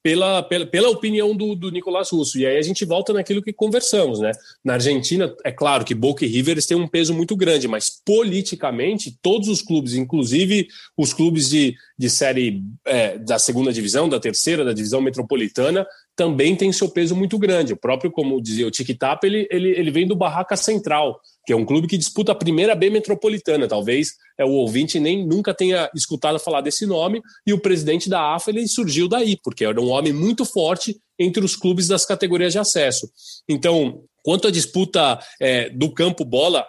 [0.04, 2.38] pela, pela, pela opinião do, do Nicolás Russo.
[2.38, 4.32] E aí a gente volta naquilo que conversamos, né?
[4.62, 9.18] Na Argentina, é claro que Boca e River têm um peso muito grande, mas politicamente,
[9.22, 14.62] todos os clubes, inclusive os clubes de, de série é, da segunda divisão, da terceira,
[14.62, 15.86] da divisão metropolitana,
[16.16, 17.72] também tem seu peso muito grande.
[17.72, 18.88] O próprio, como dizia o Tic
[19.22, 22.74] ele, ele, ele vem do Barraca Central, que é um clube que disputa a primeira
[22.74, 23.66] B metropolitana.
[23.66, 28.34] Talvez é, o ouvinte nem nunca tenha escutado falar desse nome, e o presidente da
[28.34, 32.52] AFA ele surgiu daí, porque era um homem muito forte entre os clubes das categorias
[32.52, 33.08] de acesso.
[33.48, 36.64] Então, quanto à disputa é, do campo bola,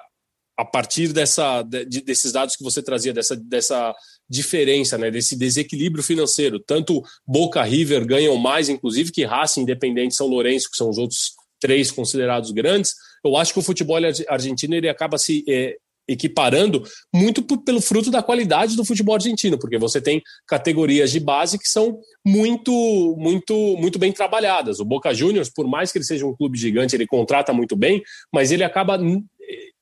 [0.58, 3.94] a partir dessa, de, desses dados que você trazia, dessa, dessa
[4.30, 10.28] diferença, né, desse desequilíbrio financeiro, tanto Boca River ganham mais, inclusive, que Racing, Independente São
[10.28, 13.98] Lourenço, que são os outros três considerados grandes, eu acho que o futebol
[14.30, 15.76] argentino ele acaba se é,
[16.08, 16.84] equiparando
[17.14, 21.68] muito pelo fruto da qualidade do futebol argentino, porque você tem categorias de base que
[21.68, 24.80] são muito, muito, muito bem trabalhadas.
[24.80, 28.04] O Boca Juniors, por mais que ele seja um clube gigante, ele contrata muito bem,
[28.32, 29.00] mas ele acaba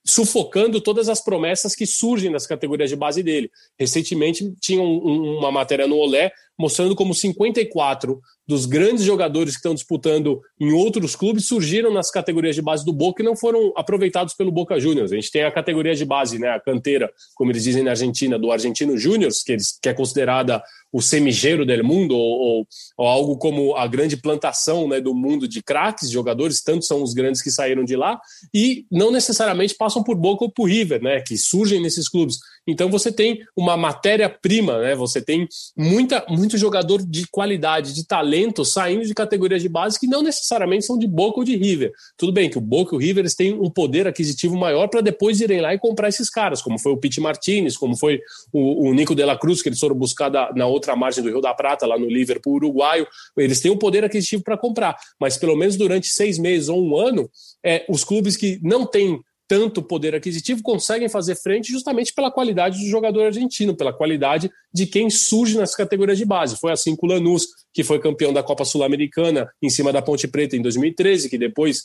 [0.06, 3.49] sufocando todas as promessas que surgem das categorias de base dele.
[3.80, 9.74] Recentemente tinha um, uma matéria no Olé mostrando como 54 dos grandes jogadores que estão
[9.74, 14.34] disputando em outros clubes surgiram nas categorias de base do Boca e não foram aproveitados
[14.34, 15.12] pelo Boca Juniors.
[15.12, 18.38] A gente tem a categoria de base, né, a canteira, como eles dizem na Argentina,
[18.38, 23.38] do Argentino Júnior, que, que é considerada o semigero del mundo, ou, ou, ou, algo
[23.38, 27.49] como a grande plantação né, do mundo de craques, jogadores, tanto são os grandes que
[27.49, 28.20] saíram de lá,
[28.54, 32.38] e não necessariamente passam por Boca ou por River, né, que surgem nesses clubes.
[32.68, 34.95] Então você tem uma matéria-prima, né?
[34.95, 35.47] Você tem
[35.78, 40.86] muita, muito jogador de qualidade, de talento saindo de categorias de base que não necessariamente
[40.86, 41.91] são de Boca ou de River.
[42.18, 45.41] Tudo bem que o Boca e o River têm um poder aquisitivo maior para depois
[45.41, 48.20] irem lá e comprar esses caras, como foi o Pete Martinez, como foi
[48.51, 51.30] o, o Nico de la Cruz, que eles foram buscar da, na outra margem do
[51.30, 53.07] Rio da Prata, lá no Liverpool uruguaio.
[53.38, 56.97] Eles têm um poder aquisitivo para comprar, mas pelo menos durante seis meses ou um
[56.97, 57.30] ano,
[57.66, 59.20] é, os clubes que não têm
[59.54, 64.88] tanto poder aquisitivo conseguem fazer frente justamente pela qualidade do jogador argentino, pela qualidade de
[64.88, 66.58] quem surge nas categorias de base.
[66.58, 70.28] Foi assim com o Lanús, que foi campeão da Copa Sul-Americana em cima da Ponte
[70.28, 71.84] Preta em 2013, que depois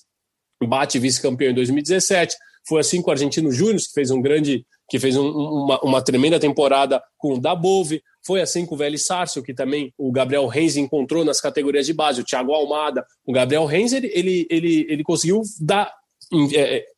[0.67, 2.39] bate vice-campeão em 2017.
[2.67, 6.03] Foi assim com o Argentino Júnior, que fez um grande, que fez um, uma, uma,
[6.03, 8.01] tremenda temporada com o Dabove.
[8.25, 11.93] Foi assim com o Vélez Sárcio, que também o Gabriel Reis encontrou nas categorias de
[11.93, 13.05] base, o Thiago Almada.
[13.27, 15.93] O Gabriel Reis, ele, ele, ele, ele conseguiu dar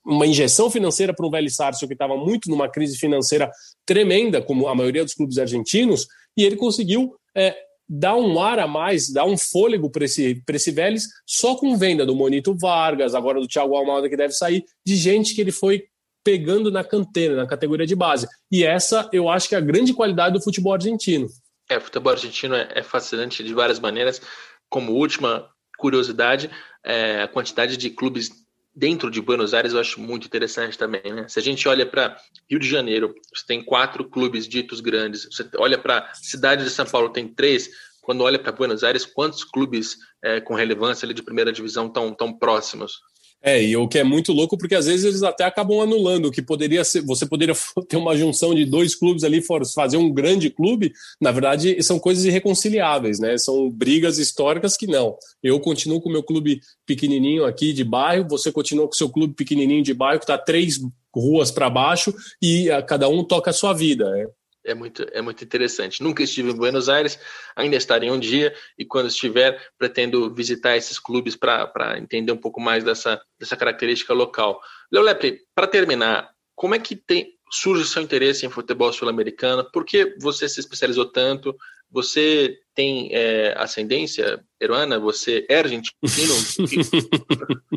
[0.05, 3.51] uma injeção financeira para o Vélez Sárcio, que estava muito numa crise financeira
[3.87, 6.07] tremenda, como a maioria dos clubes argentinos,
[6.37, 7.57] e ele conseguiu é,
[7.89, 12.07] dar um ar a mais, dar um fôlego para esse, esse Vélez, só com venda
[12.07, 15.85] do Monito Vargas, agora do Thiago Almada, que deve sair, de gente que ele foi
[16.23, 18.29] pegando na canteira, na categoria de base.
[18.51, 21.27] E essa, eu acho que é a grande qualidade do futebol argentino.
[21.69, 24.21] É, o futebol argentino é, é fascinante de várias maneiras.
[24.69, 26.51] Como última curiosidade,
[26.85, 28.31] é, a quantidade de clubes
[28.75, 31.03] dentro de Buenos Aires eu acho muito interessante também.
[31.05, 31.29] Né?
[31.29, 32.17] Se a gente olha para
[32.49, 35.27] Rio de Janeiro, você tem quatro clubes ditos grandes.
[35.31, 37.69] Você olha para cidade de São Paulo, tem três.
[38.01, 42.15] Quando olha para Buenos Aires, quantos clubes é, com relevância ali de primeira divisão estão
[42.15, 43.01] tão próximos?
[43.43, 46.31] É, e o que é muito louco, porque às vezes eles até acabam anulando, o
[46.31, 47.55] que poderia ser, você poderia
[47.89, 49.43] ter uma junção de dois clubes ali,
[49.75, 53.39] fazer um grande clube, na verdade são coisas irreconciliáveis, né?
[53.39, 55.17] São brigas históricas que não.
[55.43, 59.09] Eu continuo com o meu clube pequenininho aqui de bairro, você continua com o seu
[59.09, 60.79] clube pequenininho de bairro, que está três
[61.15, 64.11] ruas para baixo, e ah, cada um toca a sua vida.
[64.11, 64.27] Né?
[64.65, 66.03] É muito, é muito interessante.
[66.03, 67.19] Nunca estive em Buenos Aires,
[67.57, 72.61] ainda estarei um dia, e quando estiver, pretendo visitar esses clubes para entender um pouco
[72.61, 74.61] mais dessa, dessa característica local.
[74.93, 79.69] Leo Lepre, para terminar, como é que tem, surge o seu interesse em futebol sul-americano?
[79.73, 81.57] Por que você se especializou tanto?
[81.91, 84.99] Você tem é, ascendência peruana?
[84.99, 85.97] Você é argentino?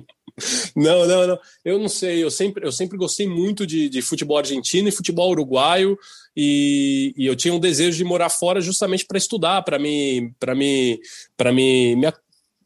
[0.76, 1.40] Não, não, não.
[1.64, 2.24] Eu não sei.
[2.24, 5.98] Eu sempre, eu sempre gostei muito de, de futebol argentino e futebol uruguaio.
[6.36, 10.56] E, e eu tinha um desejo de morar fora justamente para estudar, para me, para
[10.56, 11.00] me,
[11.38, 12.08] para me, me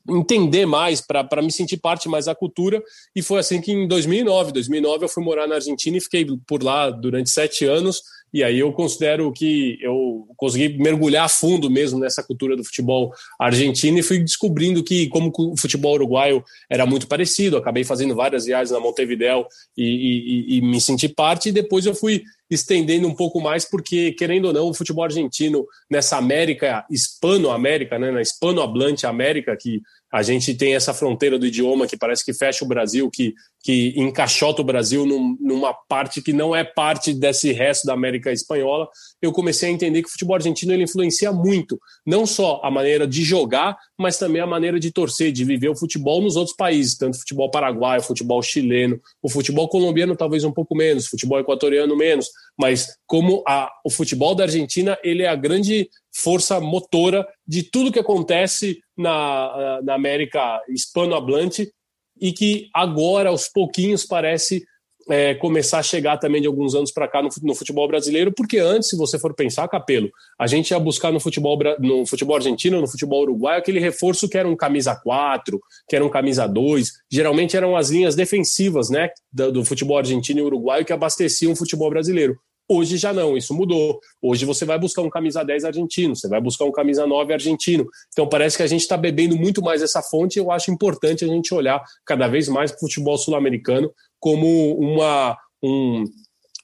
[0.10, 2.82] entender mais, para me sentir parte mais da cultura.
[3.16, 6.64] E foi assim que em 2009, 2009 eu fui morar na Argentina e fiquei por
[6.64, 8.02] lá durante sete anos.
[8.34, 13.98] E aí eu considero que eu consegui mergulhar fundo mesmo nessa cultura do futebol argentino
[13.98, 18.72] e fui descobrindo que, como o futebol uruguaio era muito parecido, acabei fazendo várias viagens
[18.72, 19.46] na Montevideo
[19.78, 21.50] e, e, e me senti parte.
[21.50, 25.66] E depois eu fui estendendo um pouco mais, porque, querendo ou não, o futebol argentino
[25.90, 29.82] nessa América, hispano-américa, né, na hispano-hablante América, que
[30.12, 33.94] a gente tem essa fronteira do idioma que parece que fecha o Brasil, que, que
[33.98, 38.88] encaixota o Brasil num, numa parte que não é parte desse resto da América Espanhola.
[39.22, 43.06] Eu comecei a entender que o futebol argentino ele influencia muito, não só a maneira
[43.06, 46.96] de jogar, mas também a maneira de torcer, de viver o futebol nos outros países,
[46.96, 52.30] tanto futebol paraguaio, futebol chileno, o futebol colombiano talvez um pouco menos, futebol equatoriano menos,
[52.58, 57.92] mas como a, o futebol da Argentina ele é a grande força motora de tudo
[57.92, 61.72] que acontece na, na América hispanohablante
[62.20, 64.66] e que agora, aos pouquinhos, parece
[65.10, 68.58] é, começar a chegar também de alguns anos para cá no, no, futebol brasileiro, porque
[68.58, 72.82] antes, se você for pensar, Capelo, a gente ia buscar no futebol, no futebol argentino,
[72.82, 76.92] no futebol uruguaio, aquele reforço que era um camisa 4, que era um camisa 2,
[77.12, 81.56] geralmente eram as linhas defensivas né, do, do futebol argentino e uruguaio que abasteciam o
[81.56, 82.38] futebol brasileiro.
[82.70, 84.02] Hoje já não, isso mudou.
[84.22, 87.88] Hoje você vai buscar um camisa 10 argentino, você vai buscar um camisa 9 argentino.
[88.12, 91.24] Então parece que a gente está bebendo muito mais essa fonte e eu acho importante
[91.24, 93.90] a gente olhar cada vez mais para o futebol sul-americano
[94.20, 95.38] como uma.
[95.64, 96.04] Um,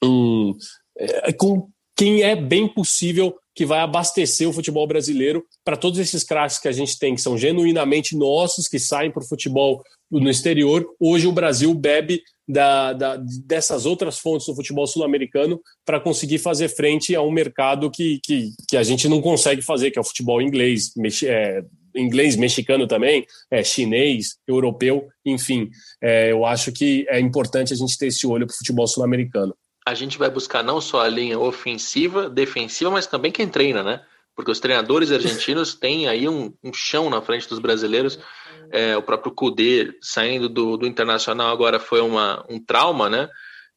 [0.02, 0.54] um,
[0.98, 6.24] é, com quem é bem possível que vai abastecer o futebol brasileiro para todos esses
[6.24, 9.80] craques que a gente tem, que são genuinamente nossos, que saem para o futebol
[10.10, 10.84] no exterior.
[10.98, 16.68] Hoje o Brasil bebe da, da, dessas outras fontes do futebol sul-americano para conseguir fazer
[16.68, 20.04] frente a um mercado que, que, que, a gente não consegue fazer, que é o
[20.04, 20.92] futebol inglês,
[21.24, 21.62] é,
[21.94, 25.70] inglês, mexicano também, é, chinês, europeu, enfim.
[26.02, 29.54] É, eu acho que é importante a gente ter esse olho para o futebol sul-americano.
[29.86, 34.00] A gente vai buscar não só a linha ofensiva, defensiva, mas também quem treina, né?
[34.34, 38.18] Porque os treinadores argentinos têm aí um, um chão na frente dos brasileiros.
[38.70, 43.28] É, o próprio Kudê saindo do, do Internacional agora foi uma, um trauma, né?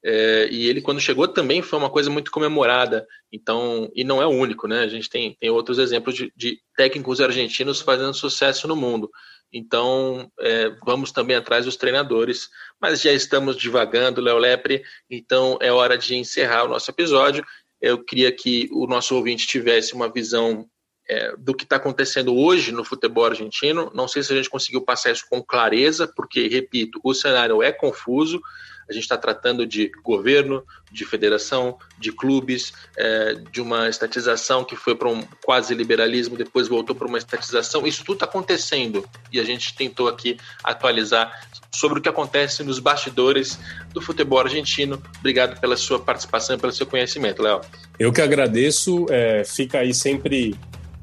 [0.03, 3.05] É, e ele, quando chegou, também foi uma coisa muito comemorada.
[3.31, 4.81] Então, e não é o único, né?
[4.81, 9.09] A gente tem, tem outros exemplos de, de técnicos argentinos fazendo sucesso no mundo.
[9.51, 12.49] Então, é, vamos também atrás dos treinadores.
[12.79, 17.45] Mas já estamos divagando, Léo Lepre, então é hora de encerrar o nosso episódio.
[17.81, 20.67] Eu queria que o nosso ouvinte tivesse uma visão
[21.09, 23.91] é, do que está acontecendo hoje no futebol argentino.
[23.93, 27.71] Não sei se a gente conseguiu passar isso com clareza, porque, repito, o cenário é
[27.71, 28.41] confuso.
[28.89, 34.75] A gente está tratando de governo, de federação, de clubes, é, de uma estatização que
[34.75, 37.85] foi para um quase liberalismo, depois voltou para uma estatização.
[37.85, 42.79] Isso tudo está acontecendo e a gente tentou aqui atualizar sobre o que acontece nos
[42.79, 43.59] bastidores
[43.93, 45.01] do futebol argentino.
[45.19, 47.61] Obrigado pela sua participação e pelo seu conhecimento, Léo.
[47.99, 49.05] Eu que agradeço.
[49.09, 50.55] É, fica aí sempre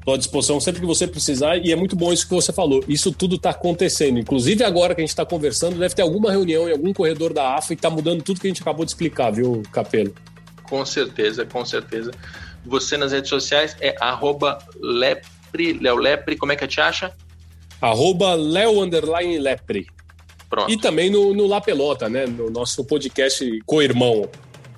[0.05, 2.83] Estou à disposição sempre que você precisar e é muito bom isso que você falou.
[2.87, 4.19] Isso tudo está acontecendo.
[4.19, 7.55] Inclusive agora que a gente está conversando, deve ter alguma reunião em algum corredor da
[7.55, 10.13] AFA e está mudando tudo que a gente acabou de explicar, viu, Capelo?
[10.61, 12.11] Com certeza, com certeza.
[12.63, 17.11] Você nas redes sociais é arroba lepre, Leo Lepre, como é que te acha?
[17.81, 19.87] Arroba Underline Lepre.
[20.47, 20.71] Pronto.
[20.71, 22.27] E também no, no La Pelota, né?
[22.27, 24.29] No nosso podcast co-irmão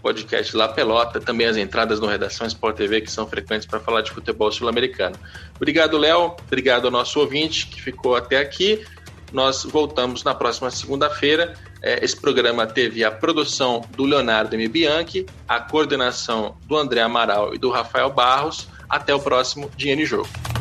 [0.01, 4.01] podcast La Pelota, também as entradas no Redação Sport TV, que são frequentes para falar
[4.01, 5.15] de futebol sul-americano.
[5.55, 6.35] Obrigado, Léo.
[6.45, 8.85] Obrigado ao nosso ouvinte que ficou até aqui.
[9.31, 11.53] Nós voltamos na próxima segunda-feira.
[11.81, 14.67] É, esse programa teve a produção do Leonardo M.
[14.67, 18.67] Bianchi, a coordenação do André Amaral e do Rafael Barros.
[18.89, 20.56] Até o próximo Dinheiro em Jogo.